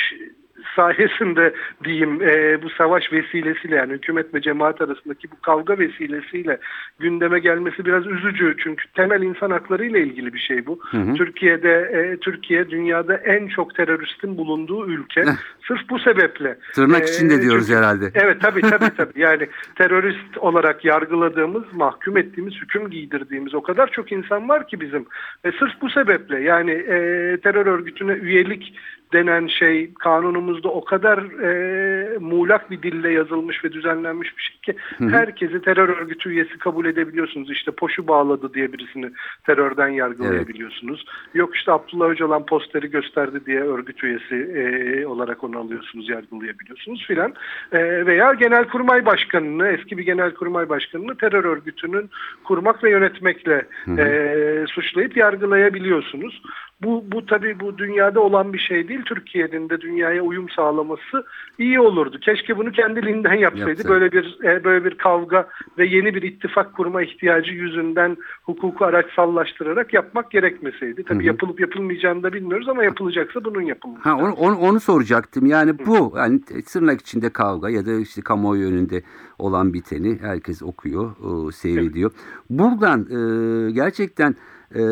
sayesinde 0.77 1.55
diyeyim 1.85 2.23
e, 2.23 2.63
bu 2.63 2.71
savaş 2.71 3.13
vesilesiyle 3.13 3.77
yani 3.77 3.93
hükümet 3.93 4.35
ve 4.35 4.41
cemaat 4.41 4.81
arasındaki 4.81 5.31
bu 5.31 5.41
kavga 5.41 5.79
vesilesiyle 5.79 6.59
gündeme 6.99 7.39
gelmesi 7.39 7.85
biraz 7.85 8.07
üzücü. 8.07 8.57
Çünkü 8.63 8.85
temel 8.95 9.23
insan 9.23 9.51
hakları 9.51 9.85
ile 9.85 10.01
ilgili 10.03 10.35
bir 10.35 10.39
şey 10.39 10.67
bu. 10.67 10.81
Türkiye'de 11.17 11.73
e, 11.73 12.17
Türkiye 12.17 12.71
dünyada 12.71 13.17
en 13.17 13.49
çok 13.49 13.75
teröristin 13.75 14.37
bulunduğu 14.39 14.87
ülke. 14.91 15.25
Sırf 15.69 15.89
bu 15.91 15.99
sebeple. 15.99 16.59
Tırnak 16.75 17.03
e, 17.03 17.05
içinde 17.13 17.43
diyoruz 17.43 17.67
çünkü- 17.67 17.79
herhalde. 17.79 18.11
Evet 18.15 18.41
tabii 18.41 18.61
tabii 18.61 18.91
tabii. 18.97 19.21
Yani 19.21 19.47
terörist 19.75 20.39
olarak 20.39 20.85
yargıladığımız, 20.85 21.65
mahkum 21.73 22.17
ettiğimiz, 22.17 22.55
hüküm 22.55 22.91
giydirdiğimiz 22.91 23.55
o 23.55 23.63
kadar 23.63 23.91
çok 23.91 24.13
insan 24.13 24.49
var 24.49 24.69
ki 24.69 24.81
bizim. 24.81 25.07
Ve 25.45 25.53
sırf 25.59 25.81
bu 25.81 25.91
sebeple 25.91 26.41
yani 26.41 26.71
e, 26.71 26.97
terör 27.43 27.67
örgütüne 27.67 28.13
üyelik 28.13 28.75
denen 29.13 29.47
şey 29.47 29.95
kanunumuzda 29.95 30.69
o 30.69 30.85
kadar 30.85 31.19
e, 31.19 32.19
muğlak 32.19 32.71
bir 32.71 32.83
dille 32.83 33.13
yazılmış 33.13 33.65
ve 33.65 33.73
düzenlenmiş 33.73 34.37
bir 34.37 34.43
şey 34.43 34.57
ki 34.61 34.81
herkesi 35.11 35.63
terör 35.63 35.89
örgütü 35.89 36.31
üyesi 36.31 36.59
kabul 36.59 36.87
edebiliyorsunuz. 36.87 37.51
İşte 37.51 37.71
poşu 37.71 38.09
bağladı 38.09 38.55
diye 38.55 38.73
birisini 38.73 39.11
terörden 39.47 39.89
yargılayabiliyorsunuz. 39.89 41.05
Yok 41.35 41.57
işte 41.57 41.73
Abdullah 41.73 42.09
Öcalan 42.09 42.47
posteri 42.47 42.91
gösterdi 42.91 43.41
diye 43.47 43.61
örgüt 43.61 44.05
üyesi 44.05 44.35
e, 44.35 45.07
olarak 45.07 45.45
onu 45.45 45.59
alıyorsunuz, 45.59 46.09
yargılayabiliyorsunuz 46.09 47.07
filan. 47.07 47.35
E, 47.73 48.07
veya 48.07 48.33
Genelkurmay 48.33 49.07
Başkanı'nı, 49.07 49.69
eski 49.69 49.99
bir 49.99 50.05
Genelkurmay 50.05 50.69
Başkanı'nı 50.69 51.17
terör 51.17 51.45
örgütünün 51.45 52.11
kurmak 52.45 52.85
ve 52.85 52.91
yönetmekle 52.91 53.67
e, 53.99 54.65
suçlayıp 54.69 55.17
yargılayabiliyorsunuz. 55.17 56.43
Bu, 56.83 57.05
bu 57.13 57.27
tabii 57.27 57.61
bu 57.61 57.79
dünyada 57.79 58.21
olan 58.21 58.53
bir 58.53 58.59
şey 58.59 58.89
değil. 58.89 59.03
Türkiye'nin 59.05 59.69
de 59.69 59.81
dünyaya 59.81 60.23
uyum 60.23 60.49
sağlaması 60.49 61.25
iyi 61.59 61.81
olurdu. 61.81 62.19
Keşke 62.21 62.59
bunu 62.59 62.73
kendiliğinden 62.73 63.35
yapsaydı. 63.35 63.69
Yapsaydı. 63.69 63.89
Böyle 63.89 64.13
bir 64.13 64.39
e, 64.45 64.65
böyle 64.65 64.85
bir 64.85 64.99
kavga 64.99 65.49
ve 65.79 65.87
yeni 65.87 66.15
bir 66.15 66.23
ittifak 66.23 66.75
kurma 66.75 67.03
ihtiyacı 67.03 67.53
yüzünden 67.53 68.17
hukuku 68.43 68.85
araçsallaştırarak 68.85 69.95
yapmak 69.95 70.31
gerekmeseydi. 70.31 71.05
Tabii 71.05 71.27
yapılıp 71.27 71.61
yapılmayacağını 71.61 72.23
da 72.23 72.33
bilmiyoruz 72.33 72.69
ama 72.69 72.85
yapılacaksa 72.85 73.45
bunun 73.45 73.63
yapılması. 73.63 74.03
Ha 74.03 74.17
onu, 74.17 74.33
onu, 74.33 74.59
onu 74.59 74.81
soracaktım. 74.81 75.47
Yani 75.47 75.79
bu 75.87 76.13
yani 76.17 76.41
tırnak 76.73 77.01
içinde 77.01 77.31
kavga 77.31 77.71
ya 77.71 77.87
da 77.87 77.95
işte 77.95 78.23
kamuoyu 78.23 78.69
önünde 78.69 79.03
olan 79.39 79.75
biteni 79.75 80.19
herkes 80.21 80.63
okuyor, 80.63 81.11
e, 81.11 81.53
seyrediyor. 81.53 82.11
Buradan 82.51 83.01
e, 83.01 83.71
gerçekten 83.71 84.35
e, 84.75 84.83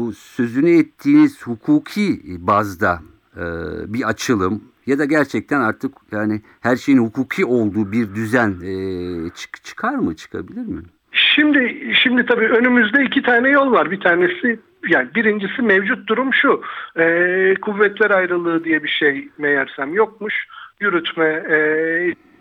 bu 0.00 0.12
sözünü 0.12 0.78
ettiğiniz 0.78 1.46
hukuki 1.46 2.20
bazda 2.38 2.98
e, 3.36 3.44
bir 3.94 4.08
açılım 4.08 4.62
ya 4.86 4.98
da 4.98 5.04
gerçekten 5.04 5.60
artık 5.60 5.92
yani 6.12 6.40
her 6.60 6.76
şeyin 6.76 6.98
hukuki 6.98 7.44
olduğu 7.44 7.92
bir 7.92 8.14
düzen 8.14 8.50
e, 8.50 8.72
çık, 9.34 9.64
çıkar 9.64 9.94
mı, 9.94 10.16
çıkabilir 10.16 10.66
mi? 10.66 10.82
Şimdi 11.12 11.92
şimdi 12.02 12.26
tabii 12.26 12.46
önümüzde 12.46 13.04
iki 13.04 13.22
tane 13.22 13.48
yol 13.48 13.72
var. 13.72 13.90
Bir 13.90 14.00
tanesi 14.00 14.58
yani 14.88 15.08
birincisi 15.14 15.62
mevcut 15.62 16.08
durum 16.08 16.34
şu. 16.34 16.62
E, 16.96 17.04
kuvvetler 17.62 18.10
ayrılığı 18.10 18.64
diye 18.64 18.82
bir 18.82 18.88
şey 18.88 19.28
meğersem 19.38 19.94
yokmuş. 19.94 20.34
Yürütme 20.80 21.44
e, 21.50 21.58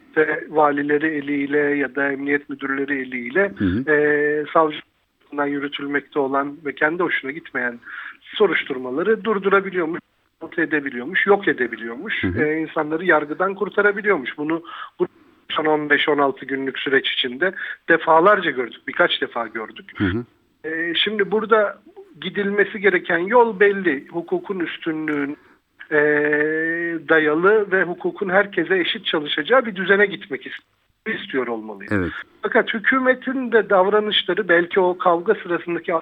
işte 0.10 0.46
valileri 0.50 1.08
eliyle 1.08 1.58
ya 1.58 1.96
da 1.96 2.12
emniyet 2.12 2.50
müdürleri 2.50 3.02
eliyle 3.02 3.52
e, 3.88 4.46
savcı 4.54 4.80
tarafından 5.30 5.48
yürütülmekte 5.48 6.20
olan 6.20 6.58
ve 6.66 6.76
kendi 6.76 7.04
hoşuna 7.04 7.32
gitmeyen 7.32 7.80
soruşturmaları 8.22 9.24
durdurabiliyormuş 9.24 10.00
kontrol 10.40 10.64
edebiliyormuş, 10.64 11.28
yok 11.28 11.48
edebiliyormuş, 11.48 12.24
e, 12.24 12.58
insanları 12.58 13.06
yargıdan 13.06 13.56
kurtarabiliyormuş. 13.56 14.38
Bunu 14.38 14.64
bu 15.00 15.08
son 15.50 15.66
15-16 15.66 16.46
günlük 16.46 16.80
süreç 16.80 17.12
içinde 17.12 17.54
defalarca 17.90 18.52
gördük, 18.52 18.82
birkaç 18.88 19.22
defa 19.22 19.48
gördük. 19.48 19.92
E, 20.64 20.94
şimdi 20.96 21.32
burada 21.32 21.82
gidilmesi 22.22 22.80
gereken 22.80 23.18
yol 23.18 23.60
belli. 23.60 24.08
Hukukun 24.08 24.60
üstünlüğün 24.60 25.38
e, 25.92 26.00
dayalı 27.10 27.72
ve 27.72 27.84
hukukun 27.84 28.30
herkese 28.30 28.80
eşit 28.80 29.06
çalışacağı 29.06 29.66
bir 29.66 29.76
düzene 29.76 30.06
gitmek 30.06 30.46
ist- 31.10 31.30
istiyor 31.30 31.48
olmalıyız. 31.48 31.92
Evet. 31.92 32.12
Fakat 32.42 32.74
hükümetin 32.74 33.52
de 33.52 33.70
davranışları 33.70 34.50
belki 34.50 34.80
o 34.80 34.98
kavga 34.98 35.36
sırasındaki 35.44 35.94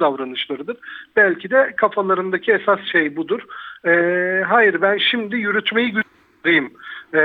davranışlarıdır. 0.00 0.76
Belki 1.16 1.50
de 1.50 1.74
kafalarındaki 1.76 2.52
esas 2.52 2.80
şey 2.92 3.16
budur. 3.16 3.40
Ee, 3.86 4.44
hayır 4.48 4.82
ben 4.82 4.98
şimdi 4.98 5.36
yürütmeyi 5.36 5.92
güçlendireyim 5.92 6.72
ee, 7.14 7.20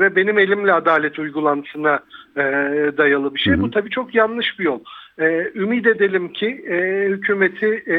ve 0.00 0.16
benim 0.16 0.38
elimle 0.38 0.72
adalet 0.72 1.18
uygulantısına 1.18 2.00
e, 2.36 2.42
dayalı 2.96 3.34
bir 3.34 3.40
şey. 3.40 3.60
Bu 3.60 3.70
tabii 3.70 3.90
çok 3.90 4.14
yanlış 4.14 4.58
bir 4.58 4.64
yol. 4.64 4.80
Ee, 5.20 5.50
ümit 5.54 5.86
edelim 5.86 6.32
ki 6.32 6.46
e, 6.46 7.06
hükümeti 7.08 7.84
e, 7.86 7.96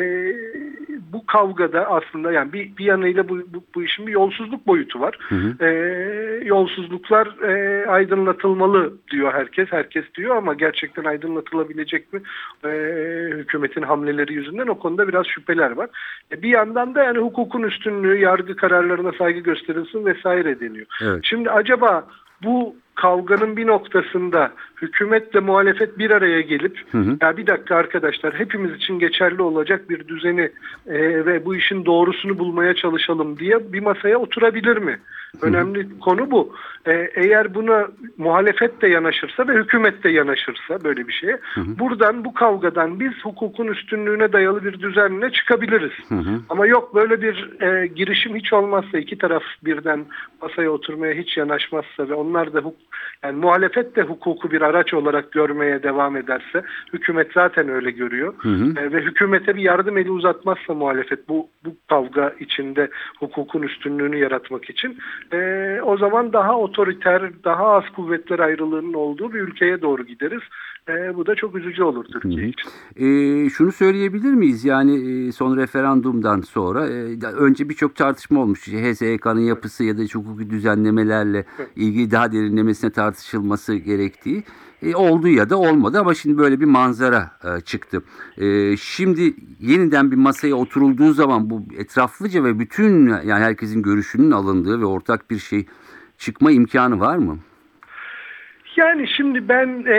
bu 1.13 1.25
kavgada 1.25 1.88
aslında 1.88 2.32
yani 2.32 2.53
bir, 2.53 2.77
bir 2.77 2.86
yanıyla 2.86 3.29
bu, 3.29 3.38
bu, 3.38 3.63
bu 3.75 3.84
işin 3.84 4.08
bir 4.08 4.12
yolsuzluk 4.12 4.67
boyutu 4.67 5.00
var. 5.00 5.17
Ee, 5.62 6.43
yolsuzluklar 6.46 7.27
e, 7.43 7.86
aydınlatılmalı 7.88 8.93
diyor 9.12 9.34
herkes. 9.34 9.72
Herkes 9.72 10.05
diyor 10.15 10.36
ama 10.36 10.53
gerçekten 10.53 11.03
aydınlatılabilecek 11.03 12.13
mi? 12.13 12.22
Ee, 12.65 13.29
hükümetin 13.34 13.82
hamleleri 13.82 14.34
yüzünden 14.34 14.67
o 14.67 14.79
konuda 14.79 15.08
biraz 15.08 15.25
şüpheler 15.27 15.72
var. 15.72 15.89
E, 16.32 16.41
bir 16.41 16.50
yandan 16.50 16.96
da 16.96 17.03
yani 17.03 17.17
hukukun 17.17 17.63
üstünlüğü, 17.63 18.20
yargı 18.20 18.55
kararlarına 18.55 19.12
saygı 19.12 19.39
gösterilsin 19.39 20.05
vesaire 20.05 20.60
deniyor. 20.60 20.86
Evet. 21.01 21.20
Şimdi 21.24 21.51
acaba 21.51 22.08
bu 22.43 22.75
kavganın 22.95 23.57
bir 23.57 23.67
noktasında 23.67 24.51
hükümetle 24.81 25.39
muhalefet 25.39 25.97
bir 25.97 26.12
araya 26.12 26.41
gelip 26.41 26.79
ya 27.21 27.38
bir 27.38 27.47
dakika 27.47 27.75
arkadaşlar 27.75 28.33
hepimiz 28.33 28.75
için 28.75 29.00
geçerli 29.00 29.41
olacak 29.41 29.89
bir 29.89 30.07
düzeni 30.07 30.51
e, 30.88 31.25
ve 31.25 31.45
bu 31.45 31.55
işin 31.55 31.85
doğrusunu 31.85 32.39
bulmaya 32.39 32.75
çalışalım 32.75 33.39
diye 33.39 33.73
bir 33.73 33.79
masaya 33.79 34.17
oturabilir 34.17 34.77
mi? 34.77 35.00
Önemli 35.41 36.00
konu 36.00 36.31
bu. 36.31 36.55
E, 36.88 36.91
eğer 37.15 37.55
buna 37.55 37.88
muhalefet 38.17 38.81
de 38.81 38.88
yanaşırsa 38.88 39.47
ve 39.47 39.53
hükümet 39.53 40.03
de 40.03 40.09
yanaşırsa 40.09 40.83
böyle 40.83 41.07
bir 41.07 41.13
şeye 41.13 41.39
buradan 41.79 42.25
bu 42.25 42.33
kavgadan 42.33 43.00
biz 43.00 43.12
hukukun 43.23 43.67
üstünlüğüne 43.67 44.33
dayalı 44.33 44.63
bir 44.63 44.79
düzenle 44.79 45.31
çıkabiliriz. 45.31 45.91
Ama 46.50 46.65
yok 46.67 46.95
böyle 46.95 47.21
bir 47.21 47.62
e, 47.62 47.88
girişim 47.88 48.35
hiç 48.35 48.53
olmazsa 48.53 48.97
iki 48.97 49.17
taraf 49.17 49.43
birden 49.65 50.05
masaya 50.41 50.69
oturmaya 50.69 51.13
hiç 51.13 51.38
yanaşmazsa 51.38 52.09
ve 52.09 52.13
onlar 52.13 52.53
da 52.53 52.59
huk 52.59 52.75
yani 53.23 53.39
muhalefet 53.39 53.95
de 53.95 54.01
hukuku 54.01 54.51
bir 54.51 54.62
araç 54.62 54.93
olarak 54.93 55.31
görmeye 55.31 55.83
devam 55.83 56.17
ederse 56.17 56.63
hükümet 56.93 57.33
zaten 57.33 57.69
öyle 57.69 57.91
görüyor. 57.91 58.33
E, 58.77 58.91
ve 58.91 59.01
hükümete 59.01 59.55
bir 59.55 59.62
yardım 59.62 59.97
eli 59.97 60.12
uzatmazsa 60.12 60.73
muhalefet 60.73 61.29
bu 61.29 61.47
bu 61.65 61.75
kavga 61.89 62.36
içinde 62.39 62.89
hukukun 63.20 63.62
üstünlüğünü 63.62 64.17
yaratmak 64.17 64.70
için 64.70 64.98
e, 65.34 65.38
o 65.82 65.98
zaman 65.98 66.34
daha 66.34 66.60
otoriter 66.60 67.43
daha 67.43 67.65
az 67.65 67.84
kuvvetler 67.96 68.39
ayrılığının 68.39 68.93
olduğu 68.93 69.34
bir 69.34 69.39
ülkeye 69.39 69.82
doğru 69.82 70.03
gideriz. 70.03 70.41
E, 70.89 71.15
bu 71.15 71.25
da 71.25 71.36
çok 71.36 71.55
üzücü 71.55 71.84
olur 71.84 72.05
Türkiye 72.05 72.48
için. 72.48 72.70
E, 72.96 73.50
şunu 73.50 73.72
söyleyebilir 73.72 74.34
miyiz? 74.34 74.65
Yani 74.65 75.27
e, 75.27 75.32
son 75.32 75.58
referandumdan 75.58 76.41
sonra 76.41 76.88
e, 76.88 77.25
önce 77.39 77.70
birçok 77.70 77.96
tartışma 77.96 78.41
olmuş. 78.41 78.67
HSYK'nın 78.67 79.39
yapısı 79.39 79.84
ya 79.84 79.98
da 79.98 80.01
hukuki 80.01 80.50
düzenlemelerle 80.50 81.46
ilgili 81.75 82.12
daha 82.12 82.32
derinlemesine 82.32 82.91
tartışılması 82.91 83.75
gerektiği 83.75 84.43
e, 84.83 84.95
oldu 84.95 85.27
ya 85.27 85.49
da 85.49 85.57
olmadı 85.57 85.99
ama 85.99 86.13
şimdi 86.13 86.37
böyle 86.37 86.59
bir 86.59 86.65
manzara 86.65 87.31
e, 87.43 87.61
çıktı. 87.61 88.03
E, 88.37 88.77
şimdi 88.77 89.35
yeniden 89.59 90.11
bir 90.11 90.15
masaya 90.15 90.55
oturulduğu 90.55 91.13
zaman 91.13 91.49
bu 91.49 91.65
etraflıca 91.77 92.43
ve 92.43 92.59
bütün 92.59 93.07
yani 93.07 93.43
herkesin 93.43 93.81
görüşünün 93.81 94.31
alındığı 94.31 94.81
ve 94.81 94.85
ortak 94.85 95.31
bir 95.31 95.39
şey 95.39 95.65
çıkma 96.17 96.51
imkanı 96.51 96.99
var 96.99 97.17
mı? 97.17 97.37
Yani 98.75 99.07
şimdi 99.07 99.49
ben 99.49 99.85
e, 99.87 99.97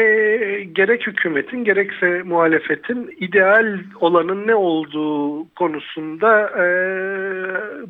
gerek 0.64 1.06
hükümetin 1.06 1.64
gerekse 1.64 2.22
muhalefetin 2.22 3.16
ideal 3.20 3.78
olanın 4.00 4.46
ne 4.46 4.54
olduğu 4.54 5.48
konusunda 5.48 6.50
e, 6.50 6.66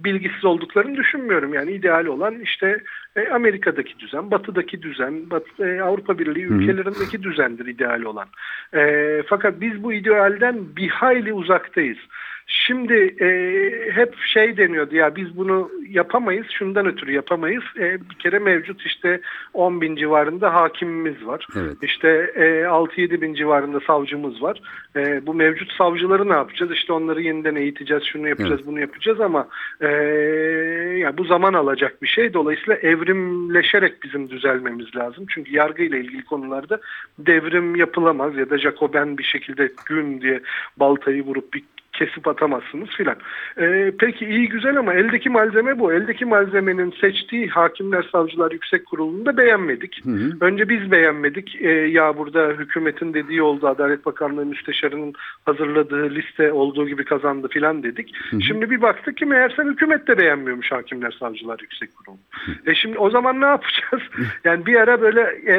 bilgisiz 0.04 0.44
olduklarını 0.44 0.96
düşünmüyorum. 0.96 1.54
Yani 1.54 1.72
ideal 1.72 2.06
olan 2.06 2.40
işte 2.40 2.82
e, 3.16 3.28
Amerika'daki 3.28 3.98
düzen, 3.98 4.30
Batı'daki 4.30 4.82
düzen, 4.82 5.30
Batı, 5.30 5.66
e, 5.66 5.82
Avrupa 5.82 6.18
Birliği 6.18 6.44
ülkelerindeki 6.44 7.22
düzendir 7.22 7.66
ideal 7.66 8.02
olan. 8.02 8.28
E, 8.74 9.22
fakat 9.26 9.60
biz 9.60 9.82
bu 9.82 9.92
idealden 9.92 10.76
bir 10.76 10.88
hayli 10.88 11.32
uzaktayız. 11.32 11.98
Şimdi 12.46 13.16
e, 13.20 13.28
hep 13.92 14.16
şey 14.32 14.56
deniyordu 14.56 14.96
ya 14.96 15.16
biz 15.16 15.36
bunu 15.36 15.70
yapamayız 15.88 16.46
şundan 16.58 16.86
ötürü 16.86 17.12
yapamayız. 17.12 17.64
E, 17.78 18.10
bir 18.10 18.14
kere 18.18 18.38
mevcut 18.38 18.86
işte 18.86 19.20
10 19.54 19.80
bin 19.80 19.96
civarında 19.96 20.54
hakimimiz 20.54 21.26
var. 21.26 21.46
Evet. 21.56 21.76
İşte 21.82 22.08
e, 22.34 22.42
6-7 22.42 23.20
bin 23.20 23.34
civarında 23.34 23.80
savcımız 23.80 24.42
var. 24.42 24.60
E, 24.96 25.26
bu 25.26 25.34
mevcut 25.34 25.72
savcıları 25.72 26.28
ne 26.28 26.32
yapacağız? 26.32 26.72
İşte 26.72 26.92
onları 26.92 27.22
yeniden 27.22 27.54
eğiteceğiz, 27.54 28.02
şunu 28.04 28.28
yapacağız, 28.28 28.60
Evet. 28.60 28.66
bunu 28.66 28.80
yapacağız 28.80 29.20
ama 29.20 29.48
e, 29.80 29.88
yani 30.98 31.18
bu 31.18 31.24
zaman 31.24 31.52
alacak 31.52 32.02
bir 32.02 32.08
şey. 32.08 32.34
Dolayısıyla 32.34 32.74
evrimleşerek 32.74 34.02
bizim 34.02 34.30
düzelmemiz 34.30 34.96
lazım. 34.96 35.26
Çünkü 35.28 35.54
yargı 35.54 35.82
ile 35.82 36.00
ilgili 36.00 36.24
konularda 36.24 36.80
devrim 37.18 37.76
yapılamaz 37.76 38.36
ya 38.36 38.50
da 38.50 38.58
Jacoben 38.58 39.18
bir 39.18 39.24
şekilde 39.24 39.72
gün 39.86 40.20
diye 40.20 40.40
baltayı 40.76 41.22
vurup 41.22 41.54
bir 41.54 41.62
kesip 41.94 42.28
atamazsınız 42.28 42.88
filan. 42.88 43.16
Ee, 43.60 43.92
peki 43.98 44.26
iyi 44.26 44.48
güzel 44.48 44.76
ama 44.76 44.94
eldeki 44.94 45.30
malzeme 45.30 45.78
bu. 45.78 45.92
Eldeki 45.92 46.24
malzemenin 46.24 46.94
seçtiği 47.00 47.48
hakimler 47.48 48.08
savcılar 48.12 48.52
yüksek 48.52 48.86
kurulunda 48.86 49.36
beğenmedik. 49.36 50.04
Hı 50.04 50.10
hı. 50.10 50.32
Önce 50.40 50.68
biz 50.68 50.90
beğenmedik. 50.90 51.56
Ee, 51.60 51.70
ya 51.70 52.16
burada 52.16 52.48
hükümetin 52.48 53.14
dediği 53.14 53.42
oldu. 53.42 53.68
Adalet 53.68 54.06
Bakanlığı 54.06 54.46
müsteşarının 54.46 55.12
hazırladığı 55.46 56.10
liste 56.10 56.52
olduğu 56.52 56.88
gibi 56.88 57.04
kazandı 57.04 57.48
filan 57.48 57.82
dedik. 57.82 58.14
Şimdi 58.46 58.70
bir 58.70 58.82
baktık 58.82 59.16
ki 59.16 59.26
meğersem 59.26 59.70
hükümet 59.70 60.08
de 60.08 60.18
beğenmiyormuş 60.18 60.72
hakimler 60.72 61.16
savcılar 61.20 61.58
yüksek 61.60 61.96
kurulu. 61.96 62.18
E 62.66 62.74
şimdi 62.74 62.98
o 62.98 63.10
zaman 63.10 63.40
ne 63.40 63.46
yapacağız? 63.46 64.02
yani 64.44 64.66
bir 64.66 64.74
ara 64.74 65.00
böyle 65.00 65.20
e, 65.46 65.56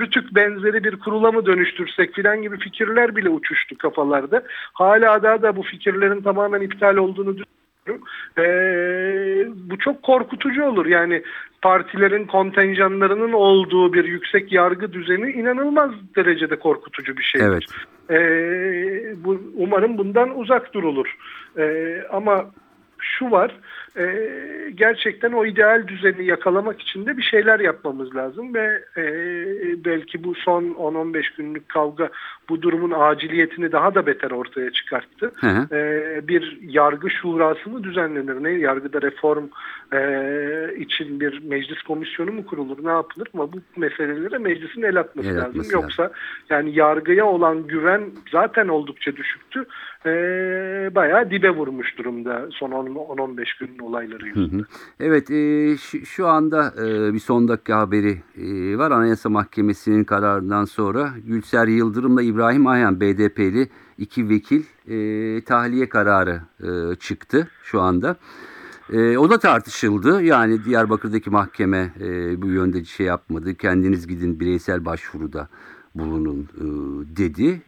rütük 0.00 0.34
benzeri 0.34 0.84
bir 0.84 0.96
kurula 0.96 1.32
mı 1.32 1.46
dönüştürsek 1.46 2.14
filan 2.14 2.42
gibi 2.42 2.58
fikirler 2.58 3.16
bile 3.16 3.28
uçuştu 3.28 3.78
kafalarda. 3.78 4.42
Hala 4.72 5.03
daha 5.22 5.42
da 5.42 5.56
bu 5.56 5.62
fikirlerin 5.62 6.20
tamamen 6.20 6.60
iptal 6.60 6.96
olduğunu 6.96 7.36
düşünüyorum. 7.36 8.06
E, 8.38 8.44
bu 9.70 9.78
çok 9.78 10.02
korkutucu 10.02 10.64
olur. 10.64 10.86
Yani 10.86 11.22
partilerin 11.62 12.26
kontenjanlarının 12.26 13.32
olduğu 13.32 13.92
bir 13.92 14.04
yüksek 14.04 14.52
yargı 14.52 14.92
düzeni 14.92 15.30
inanılmaz 15.30 15.90
derecede 16.16 16.58
korkutucu 16.58 17.16
bir 17.16 17.22
şey. 17.22 17.40
Evet. 17.44 17.64
Ee, 18.10 19.24
bu, 19.24 19.40
umarım 19.56 19.98
bundan 19.98 20.38
uzak 20.38 20.74
durulur. 20.74 21.16
Ee, 21.58 22.02
ama 22.12 22.50
şu 22.98 23.30
var, 23.30 23.56
e, 23.96 24.06
gerçekten 24.74 25.32
o 25.32 25.46
ideal 25.46 25.88
düzeni 25.88 26.24
yakalamak 26.24 26.80
için 26.80 27.06
de 27.06 27.16
bir 27.16 27.22
şeyler 27.22 27.60
yapmamız 27.60 28.16
lazım 28.16 28.54
ve 28.54 28.84
e, 28.96 29.04
belki 29.84 30.24
bu 30.24 30.34
son 30.34 30.64
10-15 30.64 31.36
günlük 31.36 31.68
kavga 31.68 32.10
bu 32.48 32.62
durumun 32.62 32.92
aciliyetini 32.96 33.72
daha 33.72 33.94
da 33.94 34.06
beter 34.06 34.30
ortaya 34.30 34.70
çıkarttı. 34.72 35.32
Hı 35.34 35.46
hı. 35.46 35.76
Ee, 35.76 36.28
bir 36.28 36.58
yargı 36.62 37.10
şurası 37.10 37.70
mı 37.70 37.84
düzenlenir? 37.84 38.42
Ne 38.42 38.50
yargıda 38.50 39.02
reform 39.02 39.44
e, 39.92 40.00
için 40.76 41.20
bir 41.20 41.42
meclis 41.42 41.82
komisyonu 41.82 42.32
mu 42.32 42.46
kurulur? 42.46 42.84
Ne 42.84 42.90
yapılır? 42.90 43.28
Ama 43.34 43.52
bu 43.52 43.56
meselelere 43.76 44.38
meclisin 44.38 44.82
el 44.82 45.00
atması 45.00 45.28
El 45.28 45.36
lazım. 45.36 45.50
atması 45.50 45.72
Yoksa 45.72 46.10
yani 46.50 46.78
yargıya 46.78 47.26
olan 47.26 47.66
güven 47.66 48.02
zaten 48.32 48.68
oldukça 48.68 49.16
düşüktü. 49.16 49.64
Ee, 50.06 50.90
bayağı 50.94 51.30
dibe 51.30 51.50
vurmuş 51.50 51.98
durumda 51.98 52.48
son 52.50 52.70
10-15 52.70 53.44
günün 53.60 53.78
olayları 53.78 54.26
yüzünden. 54.26 54.64
Evet, 55.00 55.30
e, 55.30 55.76
şu, 56.04 56.26
anda 56.26 56.74
e, 56.78 57.14
bir 57.14 57.18
son 57.18 57.48
dakika 57.48 57.78
haberi 57.78 58.18
e, 58.38 58.78
var. 58.78 58.90
Anayasa 58.90 59.28
Mahkemesi'nin 59.28 60.04
kararından 60.04 60.64
sonra 60.64 61.10
Gülser 61.26 61.66
Yıldırım'la 61.66 62.22
İbrahim 62.22 62.66
Ayhan 62.66 63.00
BDP'li 63.00 63.68
iki 63.98 64.28
vekil 64.28 64.62
e, 64.88 65.44
tahliye 65.44 65.88
kararı 65.88 66.40
e, 66.60 66.96
çıktı 66.96 67.48
şu 67.62 67.80
anda. 67.80 68.16
E, 68.92 69.18
o 69.18 69.30
da 69.30 69.38
tartışıldı. 69.38 70.22
Yani 70.22 70.64
Diyarbakır'daki 70.64 71.30
mahkeme 71.30 71.92
e, 72.00 72.42
bu 72.42 72.46
yönde 72.46 72.84
şey 72.84 73.06
yapmadı. 73.06 73.54
Kendiniz 73.54 74.06
gidin 74.06 74.40
bireysel 74.40 74.84
başvuruda 74.84 75.48
bulunun 75.94 76.48
e, 76.54 76.66
dedi. 77.16 77.60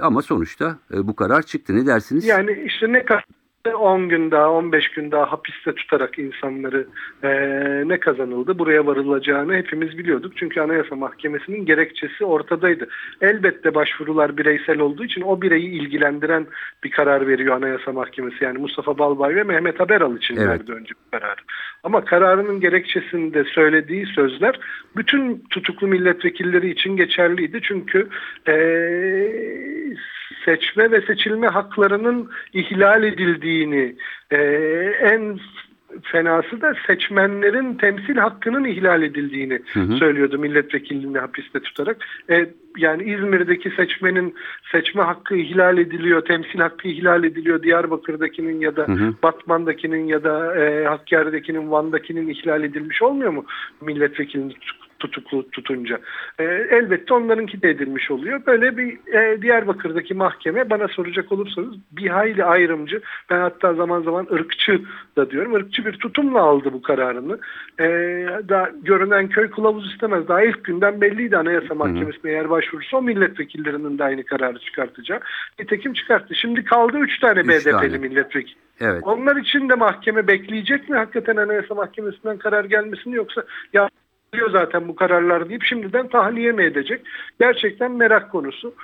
Ama 0.00 0.22
sonuçta 0.22 0.78
e, 0.94 1.06
bu 1.06 1.16
karar 1.16 1.42
çıktı. 1.42 1.76
Ne 1.76 1.86
dersiniz? 1.86 2.24
Yani 2.24 2.62
işte 2.66 2.92
ne 2.92 3.04
kadar 3.04 3.24
10 3.74 4.08
gün 4.08 4.30
daha 4.30 4.50
15 4.50 4.88
gün 4.88 5.10
daha 5.10 5.32
hapiste 5.32 5.74
tutarak 5.74 6.18
insanları 6.18 6.86
eee, 7.24 7.82
ne 7.86 8.00
kazanıldı 8.00 8.58
buraya 8.58 8.86
varılacağını 8.86 9.54
hepimiz 9.54 9.98
biliyorduk. 9.98 10.32
Çünkü 10.36 10.60
Anayasa 10.60 10.96
Mahkemesi'nin 10.96 11.66
gerekçesi 11.66 12.24
ortadaydı. 12.24 12.88
Elbette 13.20 13.74
başvurular 13.74 14.36
bireysel 14.36 14.78
olduğu 14.78 15.04
için 15.04 15.20
o 15.22 15.42
bireyi 15.42 15.68
ilgilendiren 15.70 16.46
bir 16.84 16.90
karar 16.90 17.26
veriyor 17.28 17.56
Anayasa 17.56 17.92
Mahkemesi. 17.92 18.44
Yani 18.44 18.58
Mustafa 18.58 18.98
Balbay 18.98 19.36
ve 19.36 19.42
Mehmet 19.42 19.80
Haberal 19.80 20.16
için 20.16 20.36
Evet. 20.36 20.48
verdi 20.48 20.72
önce 20.72 20.94
bu 20.94 21.10
kararı. 21.18 21.40
Ama 21.82 22.04
kararının 22.04 22.60
gerekçesinde 22.60 23.44
söylediği 23.44 24.06
sözler 24.06 24.60
bütün 24.96 25.44
tutuklu 25.50 25.86
milletvekilleri 25.86 26.70
için 26.70 26.96
geçerliydi. 26.96 27.60
Çünkü 27.62 28.08
eee 28.48 29.96
seçme 30.44 30.90
ve 30.90 31.00
seçilme 31.00 31.46
haklarının 31.46 32.30
ihlal 32.52 33.02
edildiğini, 33.56 33.96
e, 34.30 34.38
en 35.00 35.38
fenası 36.02 36.60
da 36.60 36.74
seçmenlerin 36.86 37.74
temsil 37.74 38.16
hakkının 38.16 38.64
ihlal 38.64 39.02
edildiğini 39.02 39.60
hı. 39.72 39.96
söylüyordu 39.96 40.38
milletvekilliğini 40.38 41.18
hapiste 41.18 41.60
tutarak. 41.60 41.96
E, 42.30 42.46
yani 42.76 43.02
İzmir'deki 43.02 43.70
seçmenin 43.70 44.34
seçme 44.72 45.02
hakkı 45.02 45.36
ihlal 45.36 45.78
ediliyor, 45.78 46.24
temsil 46.24 46.58
hakkı 46.58 46.88
ihlal 46.88 47.24
ediliyor. 47.24 47.62
Diyarbakır'dakinin 47.62 48.60
ya 48.60 48.76
da 48.76 48.82
Hı 48.82 48.92
hı. 48.92 49.14
Batman'dakinin 49.22 50.06
ya 50.06 50.24
da 50.24 50.56
e, 50.56 50.84
Hakkari'dekinin, 50.84 51.70
Van'dakinin 51.70 52.28
ihlal 52.28 52.64
edilmiş 52.64 53.02
olmuyor 53.02 53.30
mu 53.30 53.44
milletvekilini 53.80 54.52
tutuklu 54.98 55.50
tutunca? 55.50 56.00
E, 56.38 56.44
elbette 56.70 57.14
onlarınki 57.14 57.62
de 57.62 57.70
edilmiş 57.70 58.10
oluyor. 58.10 58.40
Böyle 58.46 58.76
bir 58.76 59.14
e, 59.14 59.42
Diyarbakır'daki 59.42 60.14
mahkeme 60.14 60.70
bana 60.70 60.88
soracak 60.88 61.32
olursanız 61.32 61.74
bir 61.92 62.06
hayli 62.08 62.44
ayrımcı. 62.44 63.00
Ben 63.30 63.38
hatta 63.38 63.74
zaman 63.74 64.02
zaman 64.02 64.26
ırkçı 64.32 64.80
da 65.16 65.30
diyorum. 65.30 65.54
ırkçı 65.54 65.84
bir 65.86 65.92
tutumla 65.92 66.40
aldı 66.40 66.72
bu 66.72 66.82
kararını. 66.82 67.38
E, 67.80 67.86
daha 68.48 68.70
görünen 68.82 69.28
köy 69.28 69.50
kılavuz 69.50 69.92
istemez. 69.92 70.28
Daha 70.28 70.42
ilk 70.42 70.64
günden 70.64 71.00
belliydi 71.00 71.36
Anayasa 71.36 71.74
Mahkemesi'ne 71.74 72.30
eğer 72.30 72.50
başvurursa 72.50 72.96
o 72.96 73.02
milletvekillerinin 73.02 73.98
de 73.98 74.04
aynı 74.04 74.24
kararı 74.24 74.58
çıkartacağı. 74.58 75.20
Nitekim 75.58 75.92
çıkarttı. 75.92 76.34
Şimdi 76.34 76.64
kaldı 76.64 76.98
3 76.98 77.18
tane 77.20 77.40
Üç 77.40 77.48
BDP'li 77.48 77.70
tane. 77.70 77.98
milletvekili. 77.98 78.66
Evet. 78.80 79.02
Onlar 79.04 79.36
için 79.36 79.68
de 79.68 79.74
mahkeme 79.74 80.26
bekleyecek 80.26 80.88
mi 80.88 80.96
hakikaten 80.96 81.36
Anayasa 81.36 81.74
Mahkemesi'nden 81.74 82.38
karar 82.38 82.64
gelmesini 82.64 83.14
yoksa 83.14 83.44
ya 83.72 83.88
diyor 84.36 84.50
zaten 84.50 84.88
bu 84.88 84.96
kararlar 84.96 85.48
deyip 85.48 85.62
şimdiden 85.62 86.08
tahliye 86.08 86.52
mi 86.52 86.64
edecek? 86.64 87.06
Gerçekten 87.40 87.92
merak 87.92 88.32
konusu. 88.32 88.74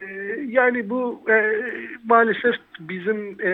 Ee, 0.00 0.06
yani 0.48 0.90
bu 0.90 1.22
e, 1.30 1.62
maalesef 2.04 2.54
bizim 2.80 3.36
e, 3.40 3.48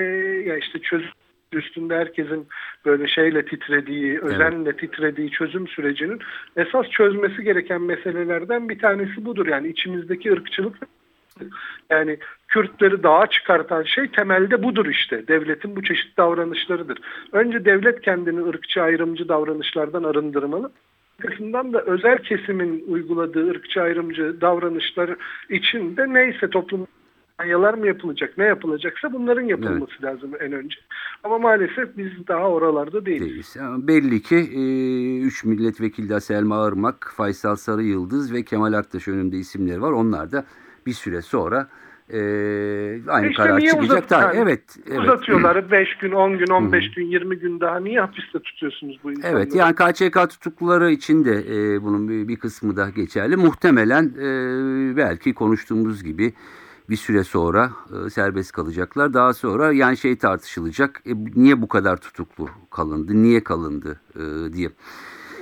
ya 0.47 0.57
işte 0.57 0.79
çözüm 0.79 1.11
üstünde 1.53 1.97
herkesin 1.97 2.47
böyle 2.85 3.09
şeyle 3.09 3.45
titrediği, 3.45 4.21
özenle 4.21 4.77
titrediği 4.77 5.31
çözüm 5.31 5.69
sürecinin 5.69 6.19
esas 6.57 6.87
çözmesi 6.89 7.45
gereken 7.45 7.83
meselelerden 7.83 8.69
bir 8.69 8.79
tanesi 8.79 9.25
budur. 9.25 9.47
Yani 9.47 9.69
içimizdeki 9.69 10.33
ırkçılık 10.33 10.77
yani 11.91 12.19
Kürtleri 12.49 13.03
dağa 13.03 13.27
çıkartan 13.27 13.83
şey 13.83 14.09
temelde 14.09 14.63
budur 14.63 14.87
işte. 14.87 15.29
Devletin 15.29 15.77
bu 15.77 15.83
çeşit 15.83 16.17
davranışlarıdır. 16.17 16.99
Önce 17.33 17.65
devlet 17.65 18.01
kendini 18.01 18.49
ırkçı 18.49 18.83
ayrımcı 18.83 19.29
davranışlardan 19.29 20.03
arındırmalı. 20.03 20.73
Arkasından 21.25 21.73
da 21.73 21.83
özel 21.83 22.19
kesimin 22.19 22.85
uyguladığı 22.89 23.51
ırkçı 23.51 23.83
ayrımcı 23.83 24.41
davranışlar 24.41 25.17
için 25.49 25.97
de 25.97 26.15
neyse 26.15 26.51
toplum 26.51 26.87
yalar 27.49 27.75
mı 27.75 27.87
yapılacak, 27.87 28.39
ne 28.39 28.45
yapılacaksa 28.45 29.13
bunların 29.13 29.43
yapılması 29.43 30.03
lazım 30.03 30.31
en 30.41 30.53
önce. 30.53 30.77
Ama 31.25 31.39
maalesef 31.39 31.97
biz 31.97 32.29
daha 32.29 32.51
oralarda 32.51 33.07
değiliz. 33.07 33.29
değiliz. 33.29 33.57
Ama 33.61 33.87
belli 33.89 34.23
ki 34.23 34.37
3 35.27 35.45
milletvekili 35.45 36.09
de 36.09 36.21
Selma 36.21 36.69
Irmak, 36.69 37.13
Faysal 37.17 37.57
Sarı 37.57 37.83
Yıldız 37.83 38.33
ve 38.33 38.43
Kemal 38.43 38.73
Aktaş 38.73 39.09
önünde 39.09 39.37
isimleri 39.37 39.83
var. 39.83 39.93
Onlar 39.93 40.33
da 40.33 40.45
bir 40.87 40.93
süre 40.93 41.23
sonra 41.23 41.69
e, 42.13 42.19
aynı 43.09 43.31
İşte 43.31 43.43
karar 43.43 43.61
çıkacak. 43.61 43.83
uzat- 43.83 44.11
yani 44.11 44.37
evet, 44.37 44.63
evet. 44.91 45.01
Uzatıyorlar 45.01 45.71
5 45.71 45.99
gün, 45.99 46.13
10 46.13 46.39
gün, 46.39 46.47
15 46.47 46.91
gün, 46.91 47.07
20 47.07 47.39
gün 47.39 47.61
daha 47.61 47.81
niye 47.81 48.01
hapiste 48.01 48.39
tutuyorsunuz 48.39 48.99
bu 49.05 49.11
insanları? 49.11 49.39
Evet 49.43 49.55
yani 49.55 49.75
KÇK 49.75 50.31
tutukluları 50.31 50.91
için 50.91 51.25
de 51.25 51.45
e, 51.49 51.83
bunun 51.83 52.09
bir, 52.09 52.29
bir 52.29 52.37
kısmı 52.37 52.77
da 52.77 52.91
geçerli. 52.91 53.37
Muhtemelen 53.37 54.05
e, 54.19 54.27
belki 54.97 55.35
konuştuğumuz 55.35 56.05
gibi 56.05 56.35
bir 56.91 56.97
süre 56.97 57.25
sonra 57.25 57.71
e, 58.07 58.11
serbest 58.11 58.53
kalacaklar. 58.53 59.15
Daha 59.15 59.35
sonra 59.35 59.73
yani 59.73 59.97
şey 59.97 60.17
tartışılacak. 60.17 61.03
E, 61.07 61.13
niye 61.37 61.63
bu 61.63 61.69
kadar 61.69 61.97
tutuklu 61.97 62.49
kalındı? 62.71 63.23
Niye 63.23 63.45
kalındı 63.45 64.01
e, 64.17 64.53
diye. 64.53 64.71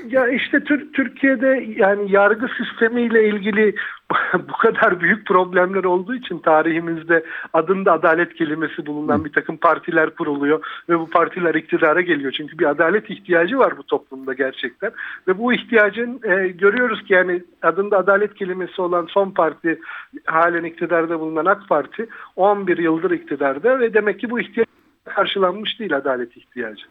Ya 0.08 0.28
işte 0.28 0.64
Tür- 0.64 0.92
Türkiye'de 0.92 1.66
yani 1.76 2.12
yargı 2.12 2.48
sistemiyle 2.48 3.28
ilgili 3.28 3.74
bu 4.34 4.52
kadar 4.52 5.00
büyük 5.00 5.26
problemler 5.26 5.84
olduğu 5.84 6.14
için 6.14 6.38
tarihimizde 6.38 7.24
adında 7.52 7.92
adalet 7.92 8.34
kelimesi 8.34 8.86
bulunan 8.86 9.24
bir 9.24 9.32
takım 9.32 9.56
partiler 9.56 10.10
kuruluyor 10.10 10.64
ve 10.88 10.98
bu 10.98 11.10
partiler 11.10 11.54
iktidara 11.54 12.00
geliyor. 12.00 12.32
Çünkü 12.32 12.58
bir 12.58 12.66
adalet 12.66 13.10
ihtiyacı 13.10 13.58
var 13.58 13.78
bu 13.78 13.82
toplumda 13.82 14.32
gerçekten 14.32 14.90
ve 15.28 15.38
bu 15.38 15.52
ihtiyacın 15.52 16.20
e, 16.24 16.48
görüyoruz 16.48 17.04
ki 17.04 17.12
yani 17.12 17.42
adında 17.62 17.98
adalet 17.98 18.34
kelimesi 18.34 18.82
olan 18.82 19.06
son 19.10 19.30
parti 19.30 19.80
halen 20.24 20.64
iktidarda 20.64 21.20
bulunan 21.20 21.44
AK 21.44 21.68
Parti 21.68 22.08
11 22.36 22.78
yıldır 22.78 23.10
iktidarda 23.10 23.80
ve 23.80 23.94
demek 23.94 24.20
ki 24.20 24.30
bu 24.30 24.40
ihtiyaç 24.40 24.68
karşılanmış 25.04 25.80
değil 25.80 25.96
adalet 25.96 26.36
ihtiyacı. 26.36 26.84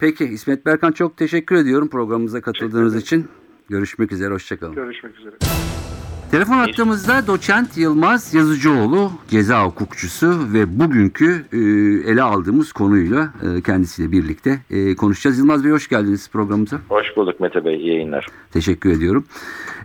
Peki 0.00 0.24
İsmet 0.24 0.66
Berkan 0.66 0.92
çok 0.92 1.16
teşekkür 1.16 1.56
ediyorum 1.56 1.88
programımıza 1.88 2.40
katıldığınız 2.40 2.96
için. 2.96 3.28
Görüşmek 3.68 4.12
üzere, 4.12 4.34
hoşçakalın. 4.34 4.74
Görüşmek 4.74 5.18
üzere. 5.18 5.34
Telefon 6.30 6.58
attığımızda 6.58 7.26
doçent 7.26 7.76
Yılmaz 7.76 8.34
Yazıcıoğlu 8.34 9.10
ceza 9.28 9.64
hukukçusu 9.64 10.52
ve 10.52 10.78
bugünkü 10.80 11.44
e, 11.52 11.58
ele 12.10 12.22
aldığımız 12.22 12.72
konuyla 12.72 13.32
e, 13.42 13.62
kendisiyle 13.62 14.12
birlikte 14.12 14.58
e, 14.70 14.94
konuşacağız. 14.96 15.38
Yılmaz 15.38 15.64
Bey 15.64 15.72
hoş 15.72 15.88
geldiniz 15.88 16.30
programımıza. 16.30 16.78
Hoş 16.88 17.16
bulduk 17.16 17.40
Mete 17.40 17.64
Bey, 17.64 17.76
iyi 17.76 17.88
yayınlar. 17.88 18.26
Teşekkür 18.52 18.90
ediyorum. 18.90 19.24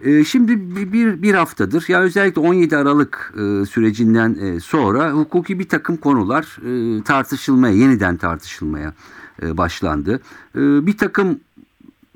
E, 0.05 0.23
şimdi 0.23 0.75
bir, 0.75 0.93
bir, 0.93 1.21
bir 1.21 1.33
haftadır 1.33 1.85
ya 1.87 2.01
özellikle 2.01 2.41
17 2.41 2.77
Aralık 2.77 3.33
e, 3.35 3.65
sürecinden 3.65 4.35
e, 4.41 4.59
sonra 4.59 5.11
hukuki 5.11 5.59
bir 5.59 5.67
takım 5.69 5.97
konular 5.97 6.57
e, 6.65 7.03
tartışılmaya, 7.03 7.73
yeniden 7.73 8.17
tartışılmaya 8.17 8.93
e, 9.41 9.57
başlandı. 9.57 10.19
E, 10.55 10.59
bir 10.59 10.97
takım 10.97 11.39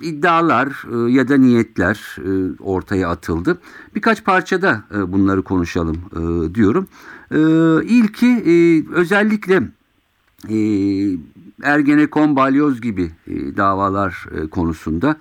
iddialar 0.02 0.68
e, 0.68 1.12
ya 1.12 1.28
da 1.28 1.38
niyetler 1.38 2.16
ortaya 2.60 3.10
atıldı. 3.10 3.58
Birkaç 3.96 4.24
parçada 4.24 4.84
bunları 5.08 5.42
konuşalım 5.42 5.98
diyorum. 6.56 6.88
E, 7.32 7.40
İlki 7.86 8.28
e, 8.28 8.84
özellikle 8.94 9.64
e, 10.50 10.58
Ergenekon, 11.64 12.36
Balyoz 12.36 12.82
gibi 12.82 13.12
davalar 13.58 14.26
konusunda 14.52 15.16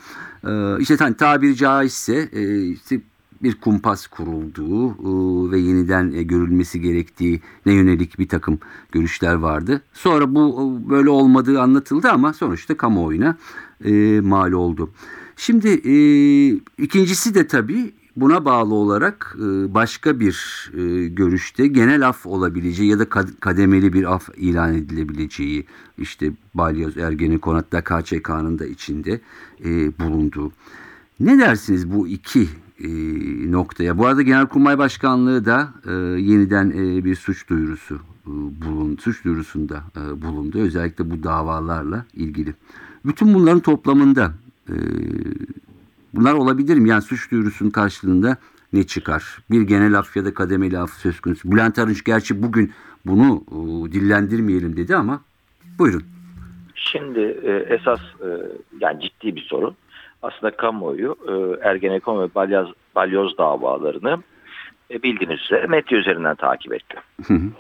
işte 0.79 0.97
hani 0.99 1.17
tabiri 1.17 1.57
caizse 1.57 2.31
işte 2.73 3.01
bir 3.43 3.55
kumpas 3.55 4.07
kurulduğu 4.07 4.91
e, 4.91 5.53
ve 5.53 5.59
yeniden 5.59 6.13
e, 6.13 6.23
görülmesi 6.23 6.81
gerektiği 6.81 7.41
ne 7.67 7.73
yönelik 7.73 8.19
bir 8.19 8.29
takım 8.29 8.59
görüşler 8.93 9.35
vardı. 9.35 9.83
Sonra 9.93 10.35
bu 10.35 10.49
e, 10.87 10.91
böyle 10.91 11.11
olmadığı 11.11 11.61
anlatıldı 11.61 12.09
ama 12.09 12.33
sonuçta 12.33 12.77
kamuoyuna 12.77 13.37
mal 14.23 14.53
oldu. 14.53 14.91
Şimdi 15.37 15.69
ikincisi 16.79 17.35
de 17.35 17.47
tabii 17.47 17.93
buna 18.17 18.45
bağlı 18.45 18.75
olarak 18.75 19.37
başka 19.69 20.21
bir 20.21 20.71
görüşte 21.07 21.67
genel 21.67 22.09
af 22.09 22.27
olabileceği 22.27 22.91
ya 22.91 22.99
da 22.99 23.03
kad- 23.03 23.41
kademeli 23.41 23.93
bir 23.93 24.15
af 24.15 24.29
ilan 24.37 24.75
edilebileceği 24.75 25.65
işte 25.99 26.33
Balyoz 26.55 26.97
Ergenekon 26.97 27.55
hatta 27.55 27.85
KÇK'nın 27.85 28.59
da 28.59 28.67
içinde 28.67 29.21
bulunduğu. 29.99 30.53
Ne 31.21 31.39
dersiniz 31.39 31.93
bu 31.93 32.09
iki 32.09 32.49
e, 32.81 32.89
noktaya? 33.53 33.99
Bu 33.99 34.07
arada 34.07 34.23
Genelkurmay 34.23 34.79
Başkanlığı 34.79 35.45
da 35.45 35.69
e, 35.87 35.93
yeniden 36.21 36.71
e, 36.71 37.05
bir 37.05 37.15
suç 37.15 37.49
duyurusu 37.49 37.95
e, 38.27 38.31
bulun, 38.67 38.97
suç 39.01 39.25
duyurusunda 39.25 39.85
e, 39.97 40.23
bulundu. 40.23 40.59
Özellikle 40.59 41.11
bu 41.11 41.23
davalarla 41.23 42.05
ilgili. 42.15 42.55
Bütün 43.05 43.35
bunların 43.35 43.61
toplamında 43.61 44.33
e, 44.69 44.75
bunlar 46.15 46.33
olabilir 46.33 46.79
mi? 46.79 46.89
Yani 46.89 47.03
suç 47.03 47.31
duyurusunun 47.31 47.71
karşılığında 47.71 48.37
ne 48.73 48.83
çıkar? 48.83 49.39
Bir 49.51 49.63
genel 49.63 49.99
af 49.99 50.17
ya 50.17 50.25
da 50.25 50.35
kademeli 50.35 50.79
af 50.79 50.91
söz 50.91 51.21
konusu. 51.21 51.53
Bülent 51.53 51.79
Arınç 51.79 52.05
gerçi 52.05 52.43
bugün 52.43 52.73
bunu 53.07 53.45
e, 53.49 53.93
dillendirmeyelim 53.93 54.77
dedi 54.77 54.97
ama 54.97 55.21
buyurun. 55.79 56.03
Şimdi 56.75 57.21
e, 57.21 57.53
esas 57.75 58.01
e, 58.01 58.29
yani 58.81 59.01
ciddi 59.01 59.37
bir 59.37 59.41
sorun. 59.41 59.77
Aslında 60.23 60.57
kamuoyu 60.57 61.17
e, 61.29 61.69
Ergenekon 61.69 62.23
ve 62.23 62.35
Balyoz, 62.35 62.73
Balyoz 62.95 63.39
davalarını 63.39 64.19
e, 64.91 65.03
bildiğiniz 65.03 65.41
üzere 65.41 65.67
medya 65.67 65.99
üzerinden 65.99 66.35
takip 66.35 66.73
etti. 66.75 66.97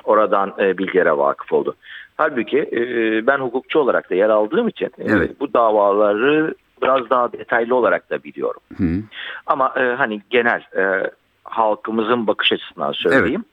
Oradan 0.04 0.54
e, 0.58 0.78
bilgilere 0.78 1.16
vakıf 1.16 1.52
oldu. 1.52 1.74
Halbuki 2.16 2.58
e, 2.58 2.80
ben 3.26 3.38
hukukçu 3.38 3.78
olarak 3.78 4.10
da 4.10 4.14
yer 4.14 4.28
aldığım 4.28 4.68
için 4.68 4.86
e, 4.86 5.04
Evet. 5.06 5.40
bu 5.40 5.54
davaları 5.54 6.54
biraz 6.82 7.10
daha 7.10 7.32
detaylı 7.32 7.74
olarak 7.74 8.10
da 8.10 8.24
biliyorum. 8.24 8.60
Hı. 8.76 9.02
Ama 9.46 9.72
e, 9.76 9.80
hani 9.80 10.20
genel 10.30 10.62
e, 10.76 11.10
halkımızın 11.44 12.26
bakış 12.26 12.52
açısından 12.52 12.92
söyleyeyim. 12.92 13.44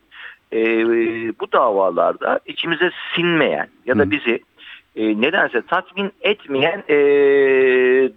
E, 0.52 0.58
bu 1.40 1.52
davalarda 1.52 2.40
içimize 2.46 2.90
sinmeyen 3.14 3.68
ya 3.86 3.98
da 3.98 4.10
bizi 4.10 4.40
e, 4.96 5.20
nedense 5.20 5.62
tatmin 5.62 6.12
etmeyen 6.20 6.84
e, 6.88 6.96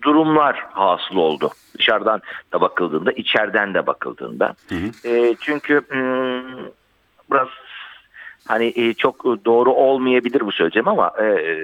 durumlar 0.01 0.65
hasıl 0.71 1.15
oldu. 1.15 1.49
Dışarıdan 1.77 2.21
da 2.53 2.61
bakıldığında, 2.61 3.11
içeriden 3.11 3.73
de 3.73 3.87
bakıldığında. 3.87 4.55
hı. 4.69 5.09
E, 5.09 5.35
çünkü 5.39 5.81
hmm, 5.89 6.65
biraz 7.31 7.47
hani 8.47 8.73
e, 8.75 8.93
çok 8.93 9.25
doğru 9.45 9.71
olmayabilir 9.71 10.41
bu 10.41 10.51
söyleyeceğim 10.51 10.87
ama 10.87 11.13
e, 11.21 11.57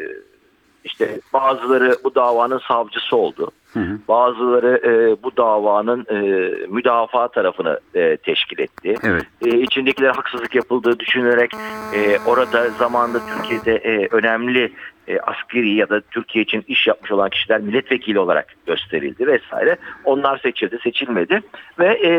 işte 0.83 1.19
bazıları 1.33 1.95
bu 2.03 2.15
davanın 2.15 2.61
savcısı 2.67 3.15
oldu. 3.15 3.51
Hı 3.73 3.79
hı. 3.79 3.99
Bazıları 4.07 4.81
e, 4.85 5.23
bu 5.23 5.37
davanın 5.37 6.05
e, 6.09 6.21
müdafaa 6.67 7.27
tarafını 7.27 7.79
e, 7.95 8.17
teşkil 8.17 8.59
etti. 8.59 8.95
Evet. 9.03 9.25
E, 9.45 9.49
içindekilere 9.49 10.11
haksızlık 10.11 10.55
yapıldığı 10.55 10.99
düşünülerek 10.99 11.51
e, 11.95 12.19
orada 12.25 12.69
zamanında 12.69 13.19
Türkiye'de 13.35 13.75
e, 13.75 14.07
önemli 14.11 14.73
e, 15.07 15.19
askeri 15.19 15.73
ya 15.73 15.89
da 15.89 16.01
Türkiye 16.01 16.43
için 16.43 16.63
iş 16.67 16.87
yapmış 16.87 17.11
olan 17.11 17.29
kişiler 17.29 17.61
milletvekili 17.61 18.19
olarak 18.19 18.55
gösterildi 18.65 19.27
vesaire. 19.27 19.77
Onlar 20.05 20.37
seçildi, 20.37 20.79
seçilmedi 20.83 21.41
ve 21.79 21.99
e, 22.03 22.11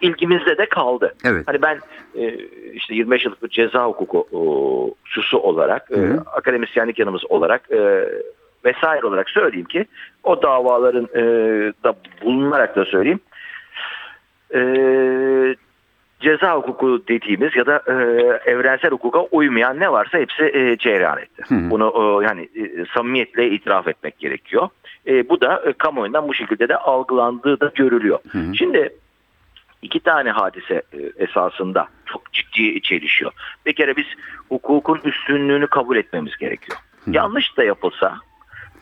ilgimizde 0.00 0.58
de 0.58 0.66
kaldı. 0.66 1.14
Evet. 1.24 1.48
Hani 1.48 1.62
ben 1.62 1.80
e, 2.14 2.34
işte 2.72 2.94
25 2.94 3.24
yıllık 3.24 3.42
bir 3.42 3.48
ceza 3.48 3.86
hukuku 3.86 4.26
e, 4.32 4.40
susu 5.04 5.38
olarak, 5.38 5.90
e, 5.90 5.96
Hı 5.96 6.22
akademisyenlik 6.32 6.98
yanımız 6.98 7.30
olarak 7.30 7.70
e, 7.70 8.08
vesaire 8.64 9.06
olarak 9.06 9.30
söyleyeyim 9.30 9.66
ki 9.66 9.84
o 10.22 10.42
davaların 10.42 11.08
e, 11.14 11.22
da 11.84 11.94
bulunarak 12.22 12.76
da 12.76 12.84
söyleyeyim. 12.84 13.20
E, 14.54 14.60
ceza 16.20 16.56
hukuku 16.56 17.02
dediğimiz 17.08 17.56
ya 17.56 17.66
da 17.66 17.82
e, 17.86 17.92
evrensel 18.50 18.90
hukuka 18.90 19.20
uymayan 19.20 19.80
ne 19.80 19.92
varsa 19.92 20.18
hepsi 20.18 20.44
e, 20.44 20.76
cereyan 20.76 21.18
etti. 21.18 21.42
Hı 21.48 21.54
hı. 21.54 21.70
Bunu 21.70 21.92
e, 21.96 22.24
yani 22.24 22.48
e, 22.54 22.84
samimiyetle 22.94 23.50
itiraf 23.50 23.88
etmek 23.88 24.18
gerekiyor. 24.18 24.68
E, 25.06 25.28
bu 25.28 25.40
da 25.40 25.62
e, 25.66 25.72
kamuoyundan 25.72 26.28
bu 26.28 26.34
şekilde 26.34 26.68
de 26.68 26.76
algılandığı 26.76 27.60
da 27.60 27.72
görülüyor. 27.74 28.18
Hı 28.32 28.38
hı. 28.38 28.56
Şimdi 28.56 28.92
iki 29.82 30.00
tane 30.00 30.30
hadise 30.30 30.82
e, 30.92 31.24
esasında 31.24 31.88
çok 32.06 32.32
ciddi 32.32 32.82
çelişiyor. 32.82 33.32
Bir 33.66 33.72
kere 33.72 33.96
biz 33.96 34.06
hukukun 34.48 35.00
üstünlüğünü 35.04 35.66
kabul 35.66 35.96
etmemiz 35.96 36.36
gerekiyor. 36.36 36.78
Yanlış 37.06 37.56
da 37.56 37.64
yapılsa 37.64 38.18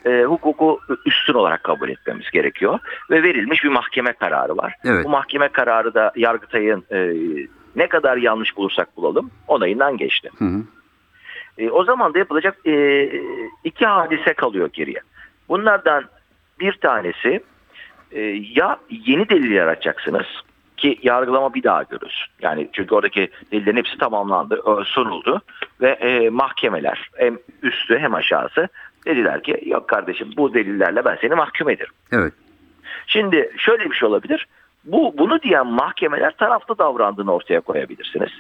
e, 0.09 0.25
hukuku 0.25 0.81
üstün 1.07 1.35
olarak 1.35 1.65
kabul 1.65 1.89
etmemiz 1.89 2.31
gerekiyor. 2.31 2.79
Ve 3.11 3.23
verilmiş 3.23 3.65
bir 3.65 3.69
mahkeme 3.69 4.13
kararı 4.13 4.57
var. 4.57 4.75
Evet. 4.85 5.05
Bu 5.05 5.09
mahkeme 5.09 5.49
kararı 5.49 5.95
da 5.95 6.13
Yargıtay'ın 6.17 6.85
e, 6.91 7.13
ne 7.77 7.89
kadar 7.89 8.17
yanlış 8.17 8.57
bulursak 8.57 8.97
bulalım 8.97 9.31
onayından 9.49 9.97
geçti. 9.97 10.31
Hı 10.39 10.45
hı. 10.45 10.63
E, 11.59 11.71
o 11.71 11.85
zaman 11.85 12.15
da 12.15 12.19
yapılacak 12.19 12.67
e, 12.67 13.05
iki 13.65 13.87
hadise 13.87 14.35
kalıyor 14.35 14.71
geriye. 14.73 15.01
Bunlardan 15.49 16.05
bir 16.61 16.73
tanesi 16.73 17.41
e, 18.13 18.21
ya 18.55 18.79
yeni 18.91 19.29
delil 19.29 19.51
yaratacaksınız 19.51 20.27
ki 20.77 20.99
yargılama 21.03 21.55
bir 21.55 21.63
daha 21.63 21.83
görülsün. 21.83 22.27
Yani 22.43 22.69
çünkü 22.73 22.95
oradaki 22.95 23.31
delillerin 23.53 23.77
hepsi 23.77 23.99
tamamlandı, 23.99 24.55
e, 24.55 24.85
sunuldu 24.85 25.41
ve 25.81 25.91
e, 25.91 26.31
mahkemeler 26.31 27.11
hem 27.17 27.39
üstü 27.63 27.99
hem 27.99 28.15
aşağısı 28.15 28.69
dediler 29.07 29.43
ki 29.43 29.63
yok 29.67 29.89
kardeşim 29.89 30.29
bu 30.37 30.55
delillerle 30.55 31.05
ben 31.05 31.19
seni 31.21 31.35
mahkum 31.35 31.71
ederim. 31.71 31.93
Evet. 32.13 32.33
Şimdi 33.07 33.53
şöyle 33.57 33.91
bir 33.91 33.95
şey 33.95 34.09
olabilir. 34.09 34.47
Bu 34.85 35.15
bunu 35.19 35.43
diyen 35.43 35.67
mahkemeler 35.67 36.37
taraflı 36.37 36.79
davrandığını 36.79 37.33
ortaya 37.33 37.61
koyabilirsiniz. 37.61 38.31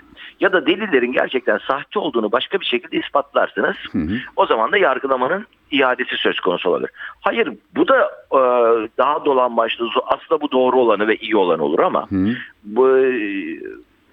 Ya 0.41 0.53
da 0.53 0.67
delillerin 0.67 1.13
gerçekten 1.13 1.59
sahte 1.59 1.99
olduğunu 1.99 2.33
başka 2.33 2.61
bir 2.61 2.65
şekilde 2.65 2.97
ispatlarsınız. 2.97 3.77
Hı 3.93 3.99
hı. 3.99 4.19
O 4.37 4.47
zaman 4.47 4.73
da 4.73 4.79
yargılamanın 4.79 5.47
iadesi 5.71 6.17
söz 6.17 6.41
konusu 6.41 6.71
olabilir. 6.71 6.91
Hayır 7.21 7.53
bu 7.77 7.89
da 7.89 8.03
e, 8.33 8.41
daha 8.99 9.25
dolambaçlı 9.25 9.89
aslında 10.07 10.41
bu 10.41 10.51
doğru 10.51 10.81
olanı 10.81 11.09
ve 11.09 11.17
iyi 11.17 11.37
olanı 11.37 11.65
olur 11.65 11.79
ama 11.79 12.11
Hı. 12.11 12.35
bu, 12.65 12.99
e, 12.99 13.13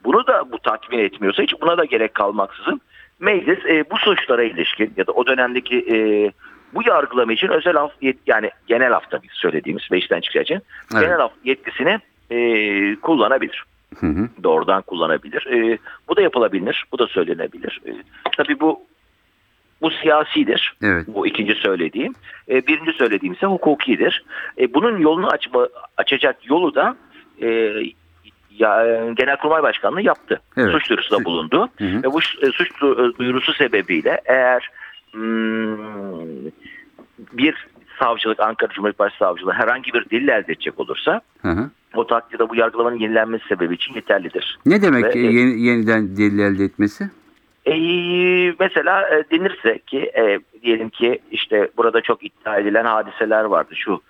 bunu 0.03 0.27
da 0.27 0.51
bu 0.51 0.59
tatmin 0.59 0.99
etmiyorsa 0.99 1.43
hiç 1.43 1.61
buna 1.61 1.77
da 1.77 1.85
gerek 1.85 2.13
kalmaksızın 2.13 2.81
meclis 3.19 3.65
e, 3.65 3.89
bu 3.91 3.97
suçlara 3.97 4.43
ilişkin 4.43 4.93
ya 4.97 5.07
da 5.07 5.11
o 5.11 5.25
dönemdeki 5.27 5.77
e, 5.89 5.97
bu 6.73 6.81
yargılama 6.87 7.33
için 7.33 7.47
özel 7.47 7.75
af 7.75 7.91
yet- 8.01 8.17
yani 8.27 8.51
genel 8.67 8.93
af 8.95 9.11
tabii 9.11 9.27
söylediğimiz 9.31 9.83
ve 9.91 9.97
işten 9.97 10.21
çıkacağı 10.21 10.43
için 10.43 10.61
Evet. 10.93 11.03
genel 11.03 11.19
af 11.19 11.31
yetkisini 11.43 11.99
e, 12.31 12.37
kullanabilir. 12.95 13.63
Hı 13.99 14.07
hı. 14.07 14.29
Doğrudan 14.43 14.81
kullanabilir. 14.81 15.47
E, 15.47 15.77
bu 16.09 16.15
da 16.15 16.21
yapılabilir. 16.21 16.85
Bu 16.91 16.99
da 16.99 17.07
söylenebilir. 17.07 17.81
E, 17.85 17.91
tabii 18.37 18.59
bu 18.59 18.79
bu 19.81 19.91
siyasidir. 19.91 20.73
Evet. 20.83 21.05
Bu 21.07 21.27
ikinci 21.27 21.55
söylediğim. 21.55 22.13
E, 22.49 22.67
birinci 22.67 22.91
söylediğim 22.93 23.33
ise 23.33 23.45
hukukidir. 23.45 24.23
E, 24.59 24.73
bunun 24.73 24.97
yolunu 24.97 25.27
açma, 25.27 25.67
açacak 25.97 26.49
yolu 26.49 26.75
da 26.75 26.95
e, 27.41 27.73
ya, 28.59 28.85
e, 28.87 29.13
Genelkurmay 29.13 29.63
Başkanlığı 29.63 30.01
yaptı. 30.01 30.41
Evet. 30.57 30.71
Suç 30.71 30.89
duyurusunda 30.89 31.25
bulundu. 31.25 31.69
Hı 31.77 31.83
hı. 31.85 32.03
Ve 32.03 32.13
bu 32.13 32.19
e, 32.19 32.51
suç 32.51 32.71
du- 32.71 33.17
duyurusu 33.17 33.53
sebebiyle 33.53 34.21
eğer 34.25 34.69
hmm, 35.11 36.45
bir 37.33 37.67
savcılık, 37.99 38.39
Ankara 38.39 38.71
Cumhuriyet 38.73 38.99
Başsavcılığı 38.99 39.51
herhangi 39.53 39.93
bir 39.93 40.09
delil 40.09 40.27
elde 40.27 40.51
edecek 40.51 40.79
olursa 40.79 41.21
Hı 41.41 41.47
hı. 41.51 41.69
o 41.95 42.07
takdirde 42.07 42.49
bu 42.49 42.55
yargılamanın 42.55 42.99
yenilenmesi 42.99 43.47
sebebi 43.47 43.73
için 43.75 43.93
yeterlidir. 43.93 44.59
Ne 44.65 44.81
demek 44.81 45.03
Ve- 45.15 45.19
e, 45.19 45.21
yeni- 45.21 45.61
yeniden 45.61 46.17
delil 46.17 46.39
elde 46.39 46.63
etmesi? 46.63 47.09
E, 47.65 47.73
mesela 48.59 49.09
e, 49.09 49.23
denirse 49.31 49.79
ki 49.79 49.99
e, 50.17 50.39
diyelim 50.61 50.89
ki 50.89 51.19
işte 51.31 51.69
burada 51.77 52.01
çok 52.01 52.23
iddia 52.25 52.57
edilen 52.57 52.85
hadiseler 52.85 53.43
vardı 53.43 53.75
şu 53.75 54.01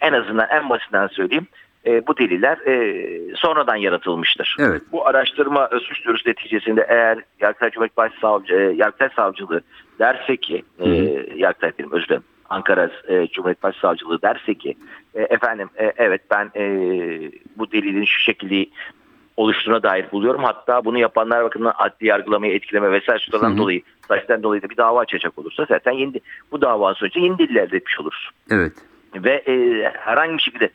en 0.00 0.12
azından 0.12 0.46
en 0.50 0.70
basitinden 0.70 1.06
söyleyeyim 1.06 1.46
e, 1.86 2.06
bu 2.06 2.18
deliller 2.18 2.58
e, 2.66 3.34
sonradan 3.36 3.76
yaratılmıştır. 3.76 4.56
Evet. 4.58 4.82
Bu 4.92 5.06
araştırma 5.06 5.68
e, 5.72 5.78
suç 5.78 6.04
duyurusu 6.04 6.28
neticesinde 6.28 6.86
eğer 6.88 7.18
Yargıtay 7.40 7.70
Cumhuriyet 7.70 7.96
Başsavcı, 7.96 8.54
e, 8.54 8.58
Yargıtay 8.58 9.08
Savcılığı 9.16 9.60
derse 9.98 10.36
ki 10.36 10.62
e, 10.78 10.88
Yargıtay 11.36 11.76
diyelim 11.78 11.92
özür 11.92 12.06
dilerim 12.06 12.24
Ankara 12.50 12.90
e, 13.08 13.26
Cumhuriyet 13.26 13.62
Başsavcılığı 13.62 14.22
derse 14.22 14.54
ki 14.54 14.76
e, 15.14 15.22
efendim 15.22 15.68
e, 15.76 15.92
evet 15.96 16.22
ben 16.30 16.50
e, 16.56 16.64
bu 17.56 17.72
delilin 17.72 18.04
şu 18.04 18.20
şekilde 18.20 18.66
oluştuğuna 19.36 19.82
dair 19.82 20.12
buluyorum. 20.12 20.44
Hatta 20.44 20.84
bunu 20.84 20.98
yapanlar 20.98 21.44
bakımından 21.44 21.74
adli 21.78 22.06
yargılamayı 22.06 22.54
etkileme 22.54 22.90
vesaire 22.92 23.20
hı. 23.32 23.56
dolayı 23.56 23.82
zaten 24.08 24.42
dolayı 24.42 24.62
da 24.62 24.68
bir 24.68 24.76
dava 24.76 25.00
açacak 25.00 25.38
olursa 25.38 25.66
zaten 25.68 25.92
yeni, 25.92 26.20
bu 26.52 26.62
dava 26.62 26.94
sonucu 26.94 27.20
yeni 27.20 27.38
delil 27.38 27.56
elde 27.56 27.76
etmiş 27.76 28.00
oluruz. 28.00 28.30
Evet. 28.50 28.72
Ve 29.14 29.32
e, 29.46 29.84
herhangi 29.98 30.36
bir 30.36 30.42
şekilde 30.42 30.70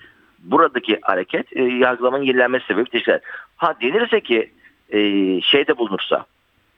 buradaki 0.51 0.99
hareket 1.01 1.57
e, 1.57 1.63
yargılamanın 1.63 2.23
yenilenmesi 2.23 2.65
sebebi 2.65 2.89
teşkil 2.89 3.11
eder. 3.11 3.21
Ha 3.55 3.73
denirse 3.81 4.21
ki 4.21 4.51
e, 4.89 4.99
şeyde 5.41 5.77
bulunursa 5.77 6.25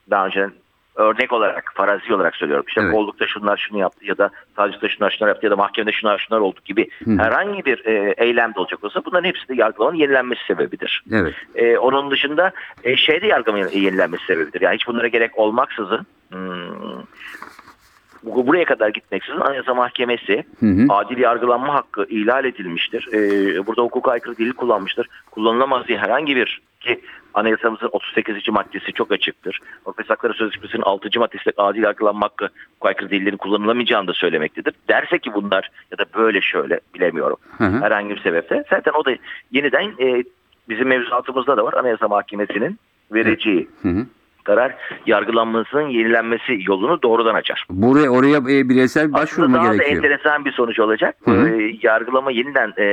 daha 0.10 0.26
önce 0.26 0.50
örnek 0.96 1.34
olarak 1.34 1.72
farazi 1.76 2.14
olarak 2.14 2.36
söylüyorum. 2.36 2.66
İşte 2.68 2.82
Evet. 2.82 2.94
kollukta 2.94 3.28
şunlar 3.28 3.58
şunu 3.58 3.80
yaptı 3.80 4.06
ya 4.06 4.18
da 4.18 4.30
savcılıkta 4.56 4.90
şunlar 4.90 5.12
şunlar 5.12 5.28
yaptı 5.28 5.46
ya 5.46 5.52
da 5.52 5.56
mahkemede 5.56 5.92
şunlar 5.92 6.26
şunlar 6.28 6.40
oldu 6.40 6.60
gibi 6.66 6.90
Hı. 7.04 7.12
herhangi 7.18 7.66
bir 7.66 7.86
e, 7.86 8.14
eylemde 8.18 8.60
olacak 8.60 8.84
olsa 8.84 9.06
bunların 9.06 9.28
hepsi 9.28 9.48
de 9.48 9.56
yargılamanın 9.56 9.98
yenilenmesi 9.98 10.46
sebebidir. 10.46 11.04
Evet. 11.12 11.34
E, 11.56 11.78
onun 11.78 12.12
dışında 12.12 12.52
e, 12.84 12.96
şeyde 12.98 13.28
yargılamanın 13.28 13.70
yenilenmesi 13.70 14.26
sebebidir. 14.26 14.62
Yani 14.62 14.76
hiç 14.76 14.88
bunlara 14.88 15.08
gerek 15.08 15.38
olmaksızın 15.38 16.06
hmm, 16.32 17.04
buraya 18.24 18.66
kadar 18.66 18.90
gitmeksizin 18.90 19.40
Anayasa 19.40 19.74
Mahkemesi 19.74 20.44
Hı 20.60 20.66
hı. 20.66 20.86
adil 20.90 21.18
yargılanma 21.18 21.74
hakkı 21.74 22.06
ihlal 22.10 22.46
edilmiştir. 22.46 23.08
E, 23.14 23.20
burada 23.68 23.82
hukuka 23.82 24.12
aykırı 24.12 24.38
delil 24.38 24.54
kullanmıştır. 24.54 25.08
Kullanılamaz 25.32 25.88
diye 25.88 25.98
herhangi 25.98 26.36
bir 26.36 26.62
ki 26.80 27.02
anayasamızın 27.34 27.90
38. 27.92 28.50
maddesi 28.50 28.94
çok 28.94 29.12
açıktır. 29.12 29.60
Ortak 29.86 30.10
Hakları 30.10 30.34
Sözleşmesi'nin 30.34 30.82
6. 30.82 31.20
maddesi 31.20 31.52
adil 31.58 31.84
yargılanma 31.84 32.26
hakkı 32.26 32.50
aykırı 32.82 33.10
delillerin 33.10 33.38
kullanılamayacağını 33.38 34.08
da 34.08 34.14
söylemektedir. 34.14 34.74
Derse 34.90 35.20
ki 35.20 35.34
bunlar 35.34 35.70
ya 35.92 35.98
da 35.98 36.06
böyle 36.16 36.42
şöyle 36.42 36.80
bilemiyorum 36.96 37.38
Hı 37.58 37.64
hı. 37.64 37.82
herhangi 37.82 38.10
bir 38.10 38.22
sebepte 38.22 38.64
zaten 38.70 38.92
o 38.94 39.06
da 39.06 39.12
yeniden 39.52 39.94
e, 40.00 40.24
bizim 40.70 40.88
mevzuatımızda 40.88 41.58
da 41.58 41.66
var 41.66 41.74
Anayasa 41.74 42.08
Mahkemesi'nin 42.08 42.80
vereceği 43.12 43.70
Hı 43.82 43.90
hı. 43.90 44.06
Karar 44.44 44.76
yargılanmasının 45.06 45.88
yenilenmesi 45.90 46.60
yolunu 46.68 47.02
doğrudan 47.02 47.36
açar. 47.36 47.66
Buraya 47.70 48.10
oraya 48.10 48.38
e, 48.38 48.70
bireysel 48.70 49.14
başvuru 49.14 49.46
Aslında 49.46 49.48
mu 49.48 49.54
daha 49.64 49.74
da 49.74 49.76
gerekiyor? 49.76 50.04
enteresan 50.04 50.46
bir 50.46 50.52
sonuç 50.52 50.80
olacak. 50.80 51.16
Hı 51.26 51.32
hı. 51.32 51.50
Ee, 51.50 51.78
yargılama 51.82 52.32
yeniden 52.32 52.74
e, 52.78 52.84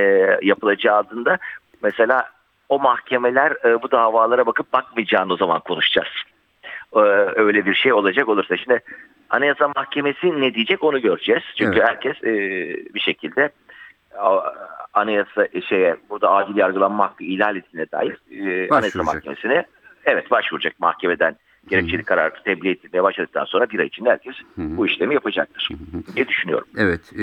yapılacağı 0.43 0.97
adında 0.97 1.39
mesela 1.83 2.25
o 2.69 2.79
mahkemeler 2.79 3.53
e, 3.65 3.83
bu 3.83 3.91
davalara 3.91 4.47
bakıp 4.47 4.73
bakmayacağını 4.73 5.33
o 5.33 5.37
zaman 5.37 5.61
konuşacağız. 5.61 6.09
Öyle 7.37 7.67
bir 7.67 7.75
şey 7.75 7.93
olacak 7.93 8.29
olursa. 8.29 8.57
Şimdi 8.57 8.81
Anayasa 9.31 9.69
Mahkemesi 9.77 10.41
ne 10.41 10.55
diyecek 10.55 10.85
onu 10.85 11.01
göreceğiz. 11.01 11.43
Çünkü 11.59 11.79
Evet. 11.79 11.89
herkes 11.89 12.25
e, 12.25 12.33
bir 12.95 13.01
şekilde 13.01 13.51
anayasa 14.95 15.49
şeye 15.69 15.97
burada 16.11 16.31
adil 16.31 16.57
yargılanma 16.57 17.05
hakkı 17.05 17.25
ihlal 17.25 17.57
edildiğine 17.57 17.87
dair 17.93 18.17
e, 18.31 18.69
Anayasa. 18.69 19.03
Mahkemesi'ne 19.03 19.65
evet 20.07 20.31
başvuracak 20.31 20.81
mahkemeden 20.81 21.37
gerekçeli 21.69 22.03
karar 22.03 22.43
tebliğ 22.45 22.71
edilmeye 22.71 23.03
başladıktan 23.03 23.45
sonra 23.45 23.71
bir 23.71 23.79
ay 23.79 23.87
içinde 23.87 24.11
herkes 24.11 24.35
bu 24.57 24.87
işlemi 24.87 25.15
yapacaktır 25.15 25.69
diye 26.15 26.29
düşünüyorum. 26.29 26.69
Evet. 26.77 27.01
E, 27.13 27.21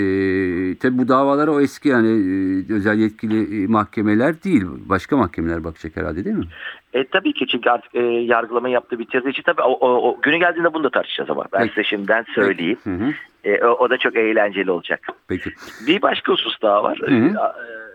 tabi 0.78 0.98
bu 0.98 1.08
davalara 1.08 1.50
o 1.50 1.60
eski 1.60 1.88
yani 1.88 2.08
e, 2.08 2.72
özel 2.74 2.98
yetkili 2.98 3.64
e, 3.64 3.66
mahkemeler 3.66 4.42
değil. 4.42 4.64
Başka 4.88 5.16
mahkemeler 5.16 5.64
bakacak 5.64 5.96
herhalde 5.96 6.24
değil 6.24 6.36
mi? 6.36 6.46
E, 6.92 7.04
tabii 7.04 7.32
ki 7.32 7.46
çünkü 7.46 7.70
artık 7.70 7.94
e, 7.94 8.00
yargılama 8.02 8.68
yaptığı 8.68 8.98
bitirdiği 8.98 9.30
için 9.30 9.42
tabii 9.42 9.62
o, 9.62 9.72
o, 9.72 10.10
o 10.10 10.20
günü 10.20 10.36
geldiğinde 10.36 10.74
bunu 10.74 10.84
da 10.84 10.90
tartışacağız 10.90 11.30
ama 11.30 11.44
ben 11.52 11.60
Peki. 11.60 11.74
size 11.74 11.84
şimdiden 11.84 12.24
söyleyeyim. 12.34 12.78
Hı 12.84 12.90
hı. 12.90 13.12
E, 13.44 13.64
o, 13.64 13.70
o 13.70 13.90
da 13.90 13.98
çok 13.98 14.16
eğlenceli 14.16 14.70
olacak. 14.70 15.08
Peki. 15.28 15.50
Bir 15.86 16.02
başka 16.02 16.32
husus 16.32 16.62
daha 16.62 16.82
var. 16.82 16.98
Hı 16.98 17.06
hı. 17.06 17.24
E, 17.24 17.28
e, 17.28 17.93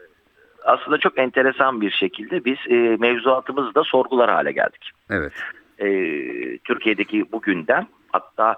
aslında 0.65 0.97
çok 0.97 1.17
enteresan 1.17 1.81
bir 1.81 1.91
şekilde 1.91 2.45
biz 2.45 2.57
e, 2.69 2.97
mevzuatımızı 2.99 3.75
da 3.75 3.83
sorgular 3.83 4.29
hale 4.29 4.51
geldik. 4.51 4.91
Evet. 5.09 5.33
E, 5.79 5.87
Türkiye'deki 6.57 7.31
bu 7.31 7.41
gündem 7.41 7.87
hatta 8.11 8.55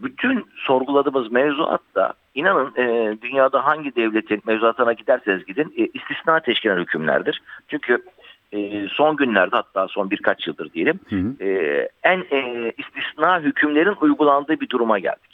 bütün 0.00 0.46
sorguladığımız 0.56 1.32
mevzuatta 1.32 2.12
inanın 2.34 2.72
e, 2.76 3.16
dünyada 3.22 3.66
hangi 3.66 3.96
devletin 3.96 4.42
mevzuatına 4.46 4.92
giderseniz 4.92 5.44
gidin 5.44 5.74
e, 5.76 5.86
istisna 5.94 6.40
teşkil 6.40 6.70
eden 6.70 6.80
hükümlerdir. 6.80 7.42
Çünkü 7.68 8.04
e, 8.52 8.88
son 8.88 9.16
günlerde 9.16 9.56
hatta 9.56 9.88
son 9.88 10.10
birkaç 10.10 10.46
yıldır 10.46 10.72
diyelim 10.72 11.00
Hı 11.08 11.16
hı. 11.16 11.44
e, 11.44 11.88
en 12.02 12.24
e, 12.30 12.72
istisna 12.78 13.40
hükümlerin 13.40 13.96
uygulandığı 14.00 14.60
bir 14.60 14.68
duruma 14.68 14.98
geldik. 14.98 15.29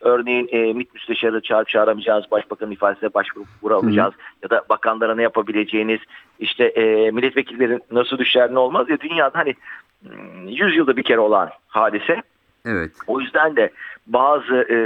Örneğin 0.00 0.48
e, 0.52 0.72
MİT 0.72 0.94
müsteşarı 0.94 1.40
çağırıp 1.40 1.68
çağıramayacağız, 1.68 2.30
başbakanın 2.30 2.70
ifadesine 2.70 3.14
başvuru 3.14 3.76
alacağız 3.76 4.14
ya 4.42 4.50
da 4.50 4.64
bakanlara 4.68 5.14
ne 5.14 5.22
yapabileceğiniz, 5.22 6.00
işte 6.38 6.64
e, 6.64 7.10
milletvekilleri 7.10 7.78
nasıl 7.90 8.18
düşer 8.18 8.54
ne 8.54 8.58
olmaz 8.58 8.90
ya 8.90 9.00
dünyada 9.00 9.38
hani 9.38 9.54
hmm, 10.02 10.48
100 10.48 10.76
yılda 10.76 10.96
bir 10.96 11.02
kere 11.02 11.18
olan 11.20 11.50
hadise. 11.68 12.22
Evet. 12.66 12.90
O 13.06 13.20
yüzden 13.20 13.56
de 13.56 13.70
bazı 14.06 14.54
e, 14.54 14.76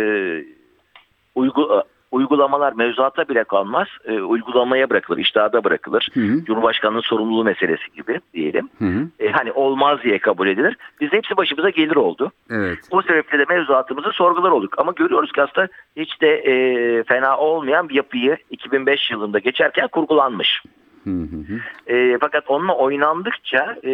uygu, 1.35 1.83
uygulamalar 2.14 2.72
mevzuata 2.72 3.29
bile 3.29 3.44
kalmaz, 3.44 3.88
e, 4.05 4.20
uygulamaya 4.20 4.90
bırakılır, 4.90 5.18
iştahda 5.18 5.64
bırakılır. 5.64 6.09
Hı 6.14 6.20
hı. 6.20 6.44
Cumhurbaşkanının 6.44 7.00
sorumluluğu 7.00 7.44
meselesi 7.44 7.92
gibi 7.96 8.20
diyelim. 8.35 8.68
Hı 8.79 8.85
hı. 8.85 9.09
E, 9.20 9.31
hani 9.31 9.53
olmaz 9.53 9.98
diye 10.03 10.18
kabul 10.18 10.48
edilir. 10.48 10.77
Biz 11.00 11.12
hepsi 11.12 11.37
başımıza 11.37 11.70
gelir 11.70 11.96
oldu. 11.96 12.33
Evet. 12.50 12.79
O 12.90 13.03
sebeple 13.03 13.38
de 13.38 13.44
mevzuatımızı 13.48 14.11
sorgular 14.12 14.50
olduk. 14.50 14.74
Ama 14.79 14.92
görüyoruz 14.96 15.33
ki 15.33 15.42
aslında 15.42 15.68
hiç 15.96 16.20
de 16.20 16.29
e, 16.29 17.03
fena 17.03 17.38
olmayan 17.38 17.88
bir 17.88 17.94
yapıyı 17.94 18.37
2005 18.50 19.11
yılında 19.11 19.38
geçerken 19.38 19.88
kurgulanmış. 19.88 20.62
Hı 21.05 21.11
hı 21.11 21.37
hı. 21.48 21.94
E, 21.94 22.18
fakat 22.20 22.50
onunla 22.50 22.77
oynandıkça 22.77 23.77
e, 23.85 23.92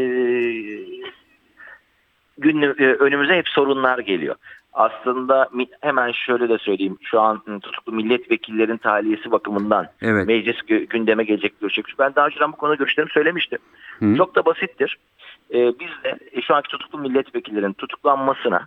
günlü, 2.40 2.74
e, 2.79 2.94
önümüze 2.94 3.37
hep 3.37 3.48
sorunlar 3.48 3.98
geliyor. 3.98 4.35
Aslında 4.72 5.48
hemen 5.81 6.12
şöyle 6.12 6.48
de 6.48 6.59
söyleyeyim. 6.59 6.98
Şu 7.03 7.20
an 7.20 7.42
ı, 7.48 7.61
tutuklu 7.61 7.92
milletvekillerin 7.92 8.76
tahliyesi 8.76 9.31
bakımından 9.31 9.87
Evet. 10.03 10.26
meclis 10.26 10.57
gü- 10.57 10.87
gündeme 10.87 11.24
gelecek 11.24 11.61
görüşecek. 11.61 11.94
Ben 11.98 12.14
daha 12.14 12.26
önceden 12.26 12.53
bu 12.53 12.57
konuda 12.57 12.74
görüşlerimi 12.74 13.11
söylemiştim. 13.11 13.59
Hı. 13.98 14.16
Çok 14.16 14.35
da 14.35 14.44
basittir. 14.44 14.98
Ee, 15.55 15.72
biz 15.81 16.05
de 16.05 16.18
e, 16.33 16.42
şu 16.42 16.55
anki 16.55 16.68
tutuklu 16.68 16.98
milletvekillerin 16.98 17.72
tutuklanmasına 17.72 18.66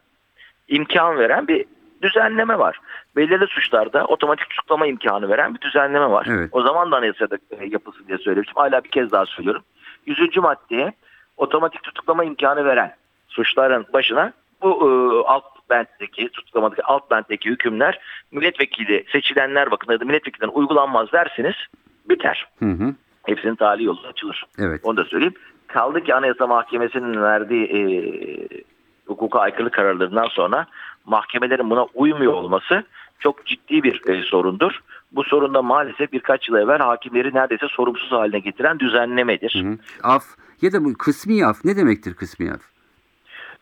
imkan 0.68 1.18
veren 1.18 1.48
bir 1.48 1.66
düzenleme 2.02 2.60
var. 2.60 2.80
Belirli 3.16 3.48
suçlarda 3.48 4.06
otomatik 4.06 4.50
tutuklama 4.50 4.88
imkanı 4.88 5.30
veren 5.30 5.56
bir 5.56 5.62
düzenleme 5.62 6.10
var. 6.10 6.28
Evet. 6.30 6.50
O 6.52 6.62
zaman 6.62 6.92
da 6.92 6.98
anayasada 6.98 7.38
e, 7.52 7.66
yapılsın 7.66 8.08
diye 8.08 8.18
söylemiştim. 8.18 8.56
Hala 8.58 8.84
bir 8.84 8.90
kez 8.90 9.12
daha 9.12 9.26
söylüyorum. 9.26 9.62
100. 10.06 10.38
maddeye 10.38 10.94
otomatik 11.38 11.84
tutuklama 11.84 12.24
imkanı 12.24 12.66
veren 12.66 12.96
suçların 13.34 13.86
başına 13.94 14.34
bu 14.62 14.70
e, 14.70 14.90
alt 15.28 15.44
bentteki 15.70 16.30
tutuklamadaki 16.30 16.84
alt 16.84 17.12
bentteki 17.12 17.50
hükümler 17.50 18.00
milletvekili 18.32 19.06
seçilenler 19.12 19.72
bakın 19.72 19.94
ya 19.94 20.00
da 20.00 20.06
milletvekilinden 20.06 20.54
uygulanmaz 20.54 21.12
dersiniz 21.12 21.56
biter. 22.10 22.48
Hı 22.60 22.70
hı. 22.70 22.96
Hepsinin 23.26 23.56
tali 23.56 23.84
yolu 23.84 24.08
açılır. 24.08 24.46
Evet. 24.60 24.82
Onu 24.84 24.98
da 24.98 25.04
söyleyeyim. 25.06 25.34
Kaldı 25.68 26.04
ki 26.04 26.16
Anayasa 26.16 26.48
Mahkemesi'nin 26.48 27.22
verdiği 27.22 27.66
e, 27.66 27.82
hukuka 29.06 29.40
aykırı 29.40 29.72
kararlarından 29.72 30.28
sonra 30.28 30.68
mahkemelerin 31.06 31.70
buna 31.70 31.84
uymuyor 31.84 32.34
olması 32.34 32.84
çok 33.20 33.46
ciddi 33.46 33.84
bir 33.84 34.10
e, 34.10 34.24
sorundur. 34.24 34.80
Bu 35.12 35.24
sorun 35.24 35.54
da 35.54 35.62
maalesef 35.62 36.12
birkaç 36.12 36.50
yıl 36.50 36.56
evvel 36.56 36.80
hakimleri 36.80 37.34
neredeyse 37.34 37.68
sorumsuz 37.70 38.12
haline 38.12 38.40
getiren 38.40 38.80
düzenlemedir. 38.80 39.64
Hı. 39.64 39.78
Af 40.04 40.24
ya 40.62 40.74
da 40.74 40.86
bu 40.86 40.94
kısmi 40.94 41.46
af 41.46 41.66
ne 41.66 41.76
demektir 41.76 42.14
kısmi 42.14 42.52
af? 42.52 42.73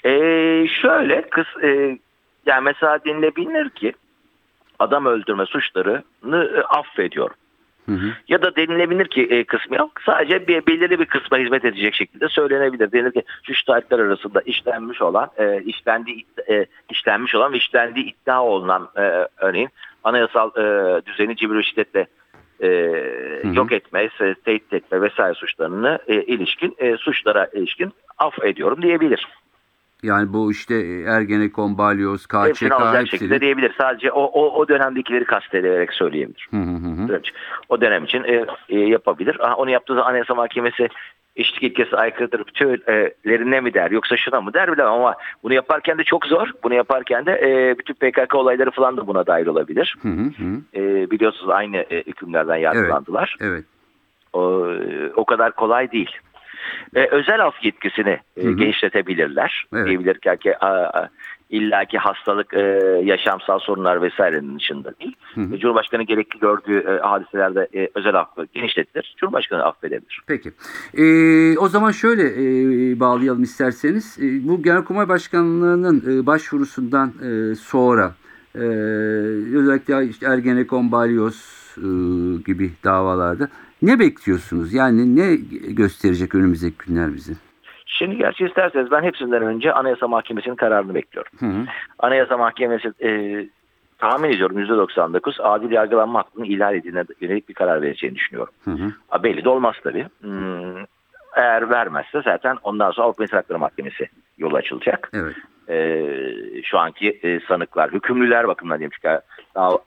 Ee, 0.05 0.67
şöyle 0.81 1.21
kız 1.21 1.45
e, 1.63 1.97
yani 2.45 2.63
mesela 2.63 2.99
denilebilir 3.05 3.69
ki 3.69 3.93
adam 4.79 5.05
öldürme 5.05 5.45
suçlarını 5.45 6.51
e, 6.57 6.61
affediyor. 6.61 7.31
Hı 7.85 7.91
hı. 7.91 8.13
Ya 8.27 8.41
da 8.41 8.55
denilebilir 8.55 9.07
ki 9.07 9.23
e, 9.23 9.43
kısmı 9.43 9.75
yok. 9.75 9.91
Sadece 10.05 10.47
bir 10.47 10.67
belirli 10.67 10.99
bir 10.99 11.05
kısma 11.05 11.37
hizmet 11.37 11.65
edecek 11.65 11.95
şekilde 11.95 12.27
söylenebilir. 12.27 12.91
Denilir 12.91 13.11
ki 13.11 13.23
şu 13.43 13.53
şikayetler 13.53 13.99
arasında 13.99 14.41
işlenmiş 14.41 15.01
olan, 15.01 15.29
e, 15.37 15.61
işlendiği 15.63 16.25
e, 16.49 16.65
işlenmiş 16.89 17.35
olan 17.35 17.53
ve 17.53 17.57
işlendiği 17.57 18.05
iddia 18.05 18.43
olunan 18.43 18.89
e, 18.97 19.27
örneğin 19.37 19.69
anayasal 20.03 20.49
e, 20.57 21.05
düzeni 21.05 21.35
cibri 21.35 21.63
şiddetle 21.63 22.07
e, 22.63 22.67
hı. 23.41 23.55
yok 23.55 23.71
etme, 23.71 24.09
tehdit 24.45 24.73
etme 24.73 25.01
vesaire 25.01 25.33
suçlarını 25.33 25.99
e, 26.07 26.23
ilişkin 26.23 26.75
e, 26.77 26.97
suçlara 26.97 27.49
ilişkin 27.53 27.93
af 28.17 28.43
ediyorum 28.43 28.81
diyebilir. 28.81 29.27
Yani 30.03 30.33
bu 30.33 30.51
işte 30.51 30.75
Ergenekon, 31.07 31.77
Balyoz, 31.77 32.25
KÇK 32.25 32.47
Hepsini 32.47 32.73
alacak 32.73 33.01
hepsini. 33.01 33.19
şekilde 33.19 33.41
diyebilir. 33.41 33.75
Sadece 33.77 34.11
o, 34.11 34.23
o, 34.23 34.59
o 34.59 34.67
dönemdekileri 34.67 35.25
kastederek 35.25 35.93
söyleyebilir. 35.93 36.47
Hı 36.51 36.57
hı 36.57 37.13
hı. 37.13 37.21
O 37.69 37.81
dönem 37.81 38.03
için 38.03 38.23
e, 38.23 38.45
e, 38.69 38.79
yapabilir. 38.79 39.37
Ha, 39.39 39.55
onu 39.55 39.69
yaptığı 39.69 39.95
zaman 39.95 40.09
Anayasa 40.09 40.35
Mahkemesi 40.35 40.87
eşitlik 41.35 41.63
ilkesi 41.63 41.95
aykırıdır 41.95 42.47
bütünlerine 42.47 43.61
mi 43.61 43.73
der 43.73 43.91
yoksa 43.91 44.17
şuna 44.17 44.41
mı 44.41 44.53
der 44.53 44.71
bilemem 44.71 44.93
ama 44.93 45.15
bunu 45.43 45.53
yaparken 45.53 45.97
de 45.97 46.03
çok 46.03 46.25
zor. 46.25 46.47
Bunu 46.63 46.73
yaparken 46.73 47.25
de 47.25 47.31
e, 47.31 47.77
bütün 47.77 47.93
PKK 47.93 48.35
olayları 48.35 48.71
falan 48.71 48.97
da 48.97 49.07
buna 49.07 49.27
dahil 49.27 49.45
olabilir. 49.45 49.95
Hı 50.01 50.09
hı 50.09 50.23
hı. 50.23 50.61
E, 50.75 51.11
biliyorsunuz 51.11 51.49
aynı 51.49 51.77
e, 51.77 51.97
hükümlerden 52.07 52.55
yargılandılar. 52.55 53.35
Evet. 53.41 53.65
O, 54.33 54.67
o 55.15 55.25
kadar 55.25 55.51
kolay 55.51 55.91
değil. 55.91 56.11
E, 56.95 57.07
özel 57.07 57.45
af 57.45 57.63
yetkisini 57.63 58.19
e, 58.37 58.51
genişletebilirler. 58.51 59.65
Evet. 59.73 59.87
Diyebilirler 59.87 60.37
ki 60.37 60.57
a, 60.57 60.67
a, 60.67 61.09
illaki 61.51 61.97
hastalık, 61.97 62.53
e, 62.53 62.59
yaşamsal 63.03 63.59
sorunlar 63.59 64.01
vesairenin 64.01 64.59
dışında 64.59 64.93
değil. 64.99 65.15
Hı 65.35 65.41
hı. 65.41 65.55
E, 65.55 65.59
Cumhurbaşkanı 65.59 66.03
gerekli 66.03 66.39
gördüğü 66.39 66.77
e, 66.77 66.99
hadiselerde 67.07 67.67
e, 67.75 67.89
özel 67.95 68.15
affı 68.15 68.47
genişletilir. 68.53 69.15
Cumhurbaşkanı 69.17 69.63
affedebilir. 69.63 70.21
Peki. 70.27 70.51
Ee, 70.97 71.57
o 71.57 71.67
zaman 71.67 71.91
şöyle 71.91 72.23
e, 72.23 72.99
bağlayalım 72.99 73.43
isterseniz. 73.43 74.17
E, 74.21 74.47
bu 74.47 74.63
Genelkurmay 74.63 75.09
Başkanlığı'nın 75.09 76.03
e, 76.07 76.25
başvurusundan 76.25 77.09
e, 77.09 77.55
sonra 77.55 78.11
e, 78.55 78.59
özellikle 79.55 80.05
işte 80.05 80.25
Ergenekon, 80.25 80.91
Balyoz 80.91 81.61
e, 81.77 81.87
gibi 82.45 82.71
davalarda 82.83 83.47
ne 83.81 83.99
bekliyorsunuz? 83.99 84.73
Yani 84.73 85.15
ne 85.15 85.35
gösterecek 85.73 86.35
önümüzdeki 86.35 86.77
günler 86.87 87.13
bize? 87.13 87.33
Şimdi 87.85 88.17
gerçi 88.17 88.45
isterseniz 88.45 88.91
ben 88.91 89.03
hepsinden 89.03 89.41
önce 89.41 89.73
Anayasa 89.73 90.07
Mahkemesi'nin 90.07 90.55
kararını 90.55 90.95
bekliyorum. 90.95 91.31
Hı 91.39 91.45
hı. 91.45 91.65
Anayasa 91.99 92.37
Mahkemesi 92.37 92.91
e, 93.03 93.09
tahmin 93.97 94.29
ediyorum 94.29 94.59
%99 94.59 95.41
adil 95.41 95.71
yargılanma 95.71 96.19
hakkının 96.19 96.45
ihlal 96.45 96.75
edildiğine 96.75 97.03
yönelik 97.21 97.49
bir 97.49 97.53
karar 97.53 97.81
vereceğini 97.81 98.15
düşünüyorum. 98.15 98.53
Hı 98.63 98.71
hı. 98.71 99.23
Belli 99.23 99.43
de 99.43 99.49
olmaz 99.49 99.75
tabii. 99.83 100.07
Hmm, 100.21 100.85
eğer 101.35 101.69
vermezse 101.69 102.21
zaten 102.23 102.57
ondan 102.63 102.91
sonra 102.91 103.07
Avrupa 103.07 103.23
İnsan 103.23 103.37
Hakları 103.37 103.59
Mahkemesi 103.59 104.09
yolu 104.37 104.57
açılacak. 104.57 105.09
Evet. 105.13 105.35
Ee, 105.69 106.61
şu 106.63 106.79
anki 106.79 107.19
e, 107.23 107.39
sanıklar, 107.47 107.91
hükümlüler 107.91 108.47
bakımından 108.47 108.79
diyeyim 108.79 108.91
çünkü 109.01 109.19
dava, 109.55 109.79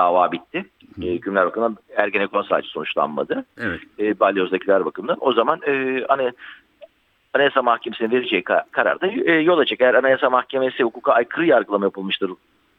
dava 0.00 0.32
bitti. 0.32 0.64
E, 1.02 1.06
hükümler 1.06 1.46
bakımından 1.46 1.76
Ergenekon 1.96 2.42
sadece 2.42 2.68
sonuçlanmadı. 2.68 3.44
Evet. 3.60 3.80
E, 3.98 4.20
Balyoz'dakiler 4.20 4.84
bakımından. 4.84 5.16
O 5.20 5.32
zaman 5.32 5.60
e, 5.66 6.04
hani 6.08 6.32
Anayasa 7.34 7.62
Mahkemesi'nin 7.62 8.10
vereceği 8.10 8.42
ka- 8.42 8.64
kararda 8.70 9.06
e, 9.06 9.32
yol 9.32 9.58
açacak. 9.58 9.80
Eğer 9.80 9.94
Anayasa 9.94 10.30
Mahkemesi 10.30 10.82
hukuka 10.84 11.12
aykırı 11.12 11.46
yargılama 11.46 11.84
yapılmıştır 11.84 12.30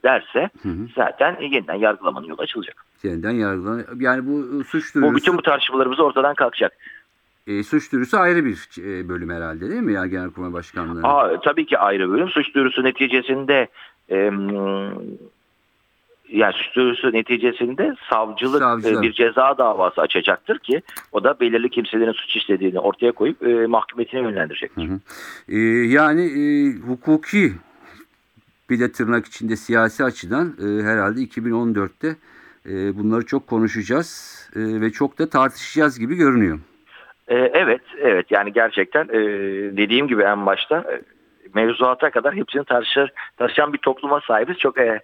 derse 0.04 0.50
Hı 0.64 0.70
hı. 0.70 0.88
zaten 0.96 1.36
e, 1.40 1.46
yeniden 1.46 1.76
yargılamanın 1.76 2.28
yolu 2.28 2.42
açılacak. 2.42 2.86
Yeniden 3.04 3.32
yargılan. 3.32 3.84
Yani 4.00 4.22
bu 4.28 4.64
suç 4.64 4.96
Bu 4.96 5.02
duyurusu, 5.02 5.16
bütün 5.16 5.38
bu 5.38 5.42
tartışmalarımız 5.42 6.00
ortadan 6.00 6.36
kalkacak. 6.36 6.74
e, 7.48 7.64
suç 7.64 7.92
duyurusu 7.92 8.18
ayrı 8.18 8.46
bir 8.46 8.68
e, 8.80 9.10
bölüm 9.10 9.30
herhalde 9.30 9.70
değil 9.70 9.82
mi? 9.82 9.94
Yani 9.94 10.10
Genelkurmay 10.10 10.54
Başkanlığı. 10.54 11.08
Aa, 11.08 11.40
tabii 11.42 11.66
ki 11.66 11.78
ayrı 11.78 12.10
bölüm. 12.10 12.30
Suç 12.30 12.56
duyurusu 12.56 12.84
neticesinde 12.84 13.68
em, 14.10 14.50
yani 16.32 16.54
suç 16.54 16.76
duyurusu 16.76 17.14
neticesinde 17.14 17.96
savcılık 18.10 18.62
Savcılar. 18.62 19.00
e, 19.00 19.02
bir 19.02 19.14
ceza 19.14 19.58
davası 19.58 20.02
açacaktır 20.02 20.60
ki 20.60 20.82
o 21.12 21.24
da 21.24 21.40
belirli 21.40 21.70
kimselerin 21.70 22.12
suç 22.12 22.36
işlediğini 22.36 22.80
ortaya 22.80 23.12
koyup 23.12 23.44
e, 23.44 23.68
mahkemesine 23.68 24.22
yönlendirecektir. 24.22 24.90
Hı 24.90 24.94
hı. 24.94 25.00
Ee, 25.50 25.58
yani 25.88 26.22
e, 26.22 26.74
hukuki 26.88 27.52
bir 28.70 28.80
de 28.80 28.92
tırnak 28.92 29.26
içinde 29.26 29.56
siyasi 29.56 30.04
açıdan 30.04 30.56
e, 30.60 30.84
herhalde 30.84 31.20
2014'te 31.20 32.16
e, 32.66 32.98
bunları 32.98 33.26
çok 33.26 33.48
konuşacağız 33.48 34.42
e, 34.56 34.82
ve 34.82 34.92
çok 34.92 35.20
da 35.20 35.30
tartışacağız 35.30 36.00
gibi 36.00 36.16
görünüyor. 36.16 36.60
E, 37.28 37.36
evet, 37.36 37.82
evet 37.98 38.32
yani 38.32 38.54
gerçekten 38.54 39.04
e, 39.04 39.20
dediğim 39.78 40.08
gibi 40.08 40.24
en 40.24 40.46
başta 40.46 40.78
e, 40.78 41.02
mevzuata 41.54 42.10
kadar 42.10 42.36
hepsini 42.36 42.64
tartışır, 42.64 43.12
tartışan 43.38 43.74
bir 43.74 43.78
topluma 43.78 44.22
sahibiz. 44.22 44.58
Çok 44.58 44.78
e, 44.78 45.00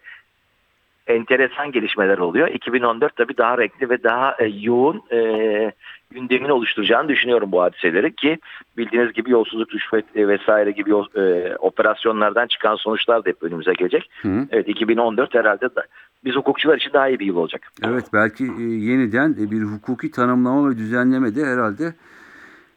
enteresan 1.07 1.71
gelişmeler 1.71 2.17
oluyor. 2.17 2.47
2014 2.47 3.15
tabii 3.15 3.37
daha 3.37 3.57
renkli 3.57 3.89
ve 3.89 4.03
daha 4.03 4.35
e, 4.39 4.45
yoğun 4.45 5.01
e, 5.11 5.71
gündemini 6.11 6.51
oluşturacağını 6.51 7.09
düşünüyorum 7.09 7.51
bu 7.51 7.61
hadiseleri 7.61 8.15
ki 8.15 8.37
bildiğiniz 8.77 9.13
gibi 9.13 9.31
yolsuzluk, 9.31 9.73
rüşvet 9.73 10.05
e, 10.15 10.27
vesaire 10.27 10.71
gibi 10.71 10.89
yol- 10.89 11.15
e, 11.15 11.55
operasyonlardan 11.55 12.47
çıkan 12.47 12.75
sonuçlar 12.75 13.25
da 13.25 13.29
hep 13.29 13.43
önümüze 13.43 13.73
gelecek. 13.73 14.09
Hı 14.21 14.27
hı. 14.29 14.47
Evet 14.51 14.67
2014 14.67 15.33
herhalde 15.33 15.75
da, 15.75 15.83
biz 16.25 16.35
hukukçular 16.35 16.77
için 16.77 16.93
daha 16.93 17.09
iyi 17.09 17.19
bir 17.19 17.25
yıl 17.25 17.35
olacak. 17.35 17.71
Evet 17.85 18.05
belki 18.13 18.43
e, 18.43 18.63
yeniden 18.63 19.31
e, 19.31 19.51
bir 19.51 19.61
hukuki 19.61 20.11
tanımlama 20.11 20.69
ve 20.69 20.77
düzenleme 20.77 21.35
de 21.35 21.45
herhalde 21.45 21.93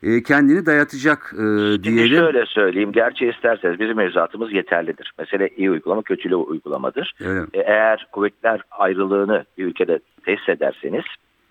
e, 0.02 0.22
kendini 0.22 0.66
dayatacak 0.66 1.32
e, 1.34 1.36
Şimdi 1.36 1.82
diyelim. 1.82 2.18
şöyle 2.18 2.46
söyleyeyim. 2.46 2.92
Gerçi 2.92 3.26
isterseniz 3.28 3.80
bizim 3.80 3.96
mevzuatımız 3.96 4.52
yeterlidir. 4.52 5.12
Mesele 5.18 5.48
iyi 5.56 5.70
uygulama, 5.70 6.02
kötülü 6.02 6.34
uygulamadır. 6.34 7.14
Mi? 7.20 7.46
E, 7.54 7.60
Eğer 7.60 8.06
kuvvetler 8.12 8.60
ayrılığını 8.70 9.44
bir 9.58 9.64
ülkede 9.64 9.98
tesis 10.24 10.48
ederseniz, 10.48 11.04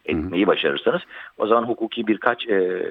etmeyi 0.06 0.48
başarırsanız 0.48 1.02
o 1.38 1.48
zaman 1.48 1.64
hukuki 1.64 2.08
birkaç 2.08 2.48
e, 2.50 2.84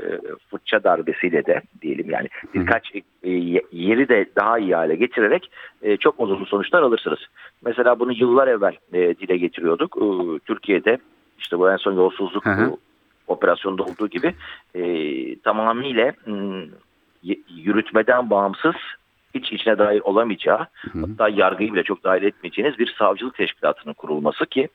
fırça 0.51 0.85
darbesiyle 0.85 1.47
de 1.47 1.62
diyelim 1.83 2.11
yani 2.11 2.29
birkaç 2.55 2.94
e, 3.23 3.31
yeri 3.73 4.09
de 4.09 4.27
daha 4.37 4.59
iyi 4.59 4.75
hale 4.75 4.94
getirerek 4.97 5.51
e, 5.83 5.97
çok 5.97 6.21
olumlu 6.21 6.47
sonuçlar 6.47 6.83
alırsınız. 6.83 7.18
Mesela 7.64 8.01
bunu 8.01 8.12
yıllar 8.12 8.49
evvel 8.49 8.77
e, 8.92 9.18
dile 9.18 9.37
getiriyorduk. 9.37 9.97
E, 9.97 10.07
Türkiye'de 10.47 10.99
işte 11.38 11.59
bu 11.59 11.71
en 11.71 11.77
son 11.77 11.92
yolsuzluk 11.92 12.47
Hı 12.47 12.51
hı. 12.51 12.77
Operasyonda 13.31 13.83
olduğu 13.83 14.09
gibi 14.09 14.35
e, 14.75 14.83
tamamıyla 15.38 16.12
y- 17.23 17.41
yürütmeden 17.57 18.31
bağımsız 18.31 18.75
hiç 19.35 19.53
içine 19.53 19.79
dahil 19.79 20.01
olamayacağı 20.03 20.67
hatta 21.01 21.29
yargıyı 21.29 21.73
bile 21.75 21.83
çok 21.83 22.05
dahil 22.05 22.23
etmeyeceğiniz 22.23 22.79
bir 22.79 22.95
savcılık 22.99 23.35
teşkilatının 23.35 23.95
kurulması 23.95 24.47
ki 24.47 24.69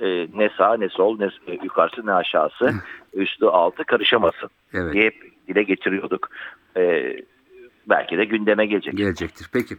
e, 0.00 0.06
ne 0.34 0.50
sağ 0.58 0.76
ne 0.76 0.88
sol 0.88 1.18
ne 1.18 1.24
e, 1.46 1.58
yukarısı 1.62 2.06
ne 2.06 2.12
aşağısı 2.12 2.72
üstü 3.14 3.46
altı 3.46 3.84
karışamasın 3.84 4.50
Evet. 4.74 4.92
diye 4.94 5.04
hep 5.04 5.14
dile 5.48 5.62
getiriyorduk. 5.62 6.28
E, 6.76 7.14
belki 7.88 8.18
de 8.18 8.24
gündeme 8.24 8.66
gelecek. 8.66 8.96
Gelecektir. 8.96 9.48
Peki. 9.52 9.76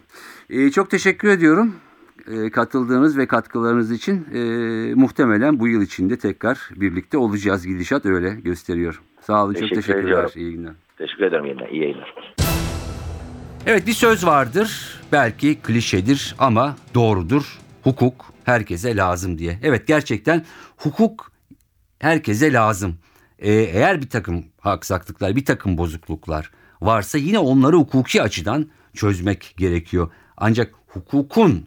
E, 0.49 0.71
çok 0.71 0.89
teşekkür 0.89 1.29
ediyorum 1.29 1.75
e, 1.75 1.88
katıldığınız 2.51 3.17
ve 3.17 3.27
katkılarınız 3.27 3.91
için. 3.91 4.25
E, 4.33 4.39
muhtemelen 4.95 5.59
bu 5.59 5.67
yıl 5.67 5.81
içinde 5.81 6.17
tekrar 6.17 6.69
birlikte 6.75 7.17
olacağız. 7.17 7.67
Gidişat 7.67 8.05
öyle 8.05 8.29
gösteriyor. 8.29 9.01
Sağ 9.21 9.43
olun. 9.43 9.53
Teşekkür 9.53 9.75
çok 9.75 9.83
teşekkürler. 9.83 10.09
ediyorum. 10.09 10.31
İyi 10.35 10.51
günler. 10.51 10.73
Teşekkür 10.97 11.23
ederim 11.23 11.45
yeniden. 11.45 11.67
İyi 11.67 11.81
yayınlar. 11.81 12.35
Evet 13.65 13.87
bir 13.87 13.93
söz 13.93 14.25
vardır. 14.25 14.99
Belki 15.11 15.55
klişedir 15.55 16.35
ama 16.39 16.75
doğrudur. 16.95 17.59
Hukuk 17.83 18.33
herkese 18.43 18.95
lazım 18.95 19.37
diye. 19.37 19.59
Evet 19.63 19.87
gerçekten 19.87 20.45
hukuk 20.77 21.31
herkese 21.99 22.53
lazım. 22.53 22.95
Ee, 23.39 23.51
eğer 23.53 24.01
bir 24.01 24.09
takım 24.09 24.45
aksaklıklar, 24.63 25.35
bir 25.35 25.45
takım 25.45 25.77
bozukluklar 25.77 26.51
varsa 26.81 27.17
yine 27.17 27.39
onları 27.39 27.75
hukuki 27.75 28.21
açıdan 28.21 28.69
çözmek 28.93 29.53
gerekiyor. 29.57 30.11
Ancak 30.37 30.73
hukukun 30.87 31.65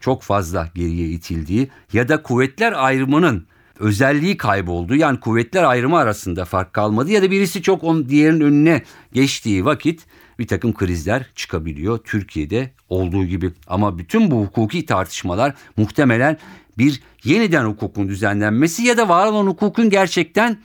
çok 0.00 0.22
fazla 0.22 0.68
geriye 0.74 1.08
itildiği 1.08 1.68
ya 1.92 2.08
da 2.08 2.22
kuvvetler 2.22 2.84
ayrımının 2.84 3.46
özelliği 3.78 4.36
kayboldu. 4.36 4.94
Yani 4.96 5.20
kuvvetler 5.20 5.64
ayrımı 5.64 5.98
arasında 5.98 6.44
fark 6.44 6.72
kalmadı 6.72 7.10
ya 7.10 7.22
da 7.22 7.30
birisi 7.30 7.62
çok 7.62 7.84
on 7.84 8.08
diğerinin 8.08 8.40
önüne 8.40 8.82
geçtiği 9.12 9.64
vakit 9.64 10.06
bir 10.38 10.46
takım 10.46 10.74
krizler 10.74 11.26
çıkabiliyor 11.34 11.98
Türkiye'de 11.98 12.70
olduğu 12.88 13.24
gibi. 13.24 13.52
Ama 13.66 13.98
bütün 13.98 14.30
bu 14.30 14.44
hukuki 14.44 14.86
tartışmalar 14.86 15.54
muhtemelen 15.76 16.38
bir 16.78 17.02
yeniden 17.24 17.64
hukukun 17.64 18.08
düzenlenmesi 18.08 18.82
ya 18.82 18.96
da 18.96 19.08
var 19.08 19.26
olan 19.26 19.46
hukukun 19.46 19.90
gerçekten 19.90 20.58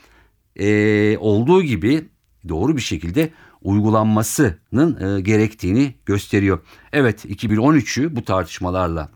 eee, 0.55 1.17
olduğu 1.17 1.63
gibi 1.63 2.05
doğru 2.49 2.77
bir 2.77 2.81
şekilde 2.81 3.29
uygulanmasının 3.63 5.17
e, 5.17 5.21
gerektiğini 5.21 5.93
gösteriyor. 6.05 6.59
Evet 6.93 7.25
2013'ü 7.25 8.15
bu 8.15 8.25
tartışmalarla 8.25 9.09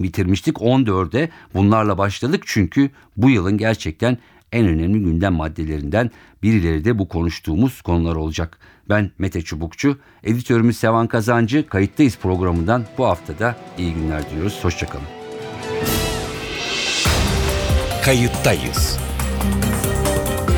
bitirmiştik. 0.00 0.56
14'e 0.56 1.30
bunlarla 1.54 1.98
başladık 1.98 2.42
çünkü 2.46 2.90
bu 3.16 3.30
yılın 3.30 3.58
gerçekten 3.58 4.18
en 4.52 4.66
önemli 4.66 5.00
gündem 5.00 5.34
maddelerinden 5.34 6.10
birileri 6.42 6.84
de 6.84 6.98
bu 6.98 7.08
konuştuğumuz 7.08 7.82
konular 7.82 8.16
olacak. 8.16 8.58
Ben 8.88 9.10
Mete 9.18 9.42
Çubukçu, 9.42 9.98
editörümüz 10.24 10.76
Sevan 10.76 11.06
Kazancı, 11.06 11.66
Kayıttayız 11.68 12.18
programından 12.18 12.84
bu 12.98 13.04
haftada 13.06 13.56
iyi 13.78 13.94
günler 13.94 14.30
diyoruz. 14.30 14.58
Hoşçakalın. 14.62 15.06
Kayıttayız. 18.04 19.07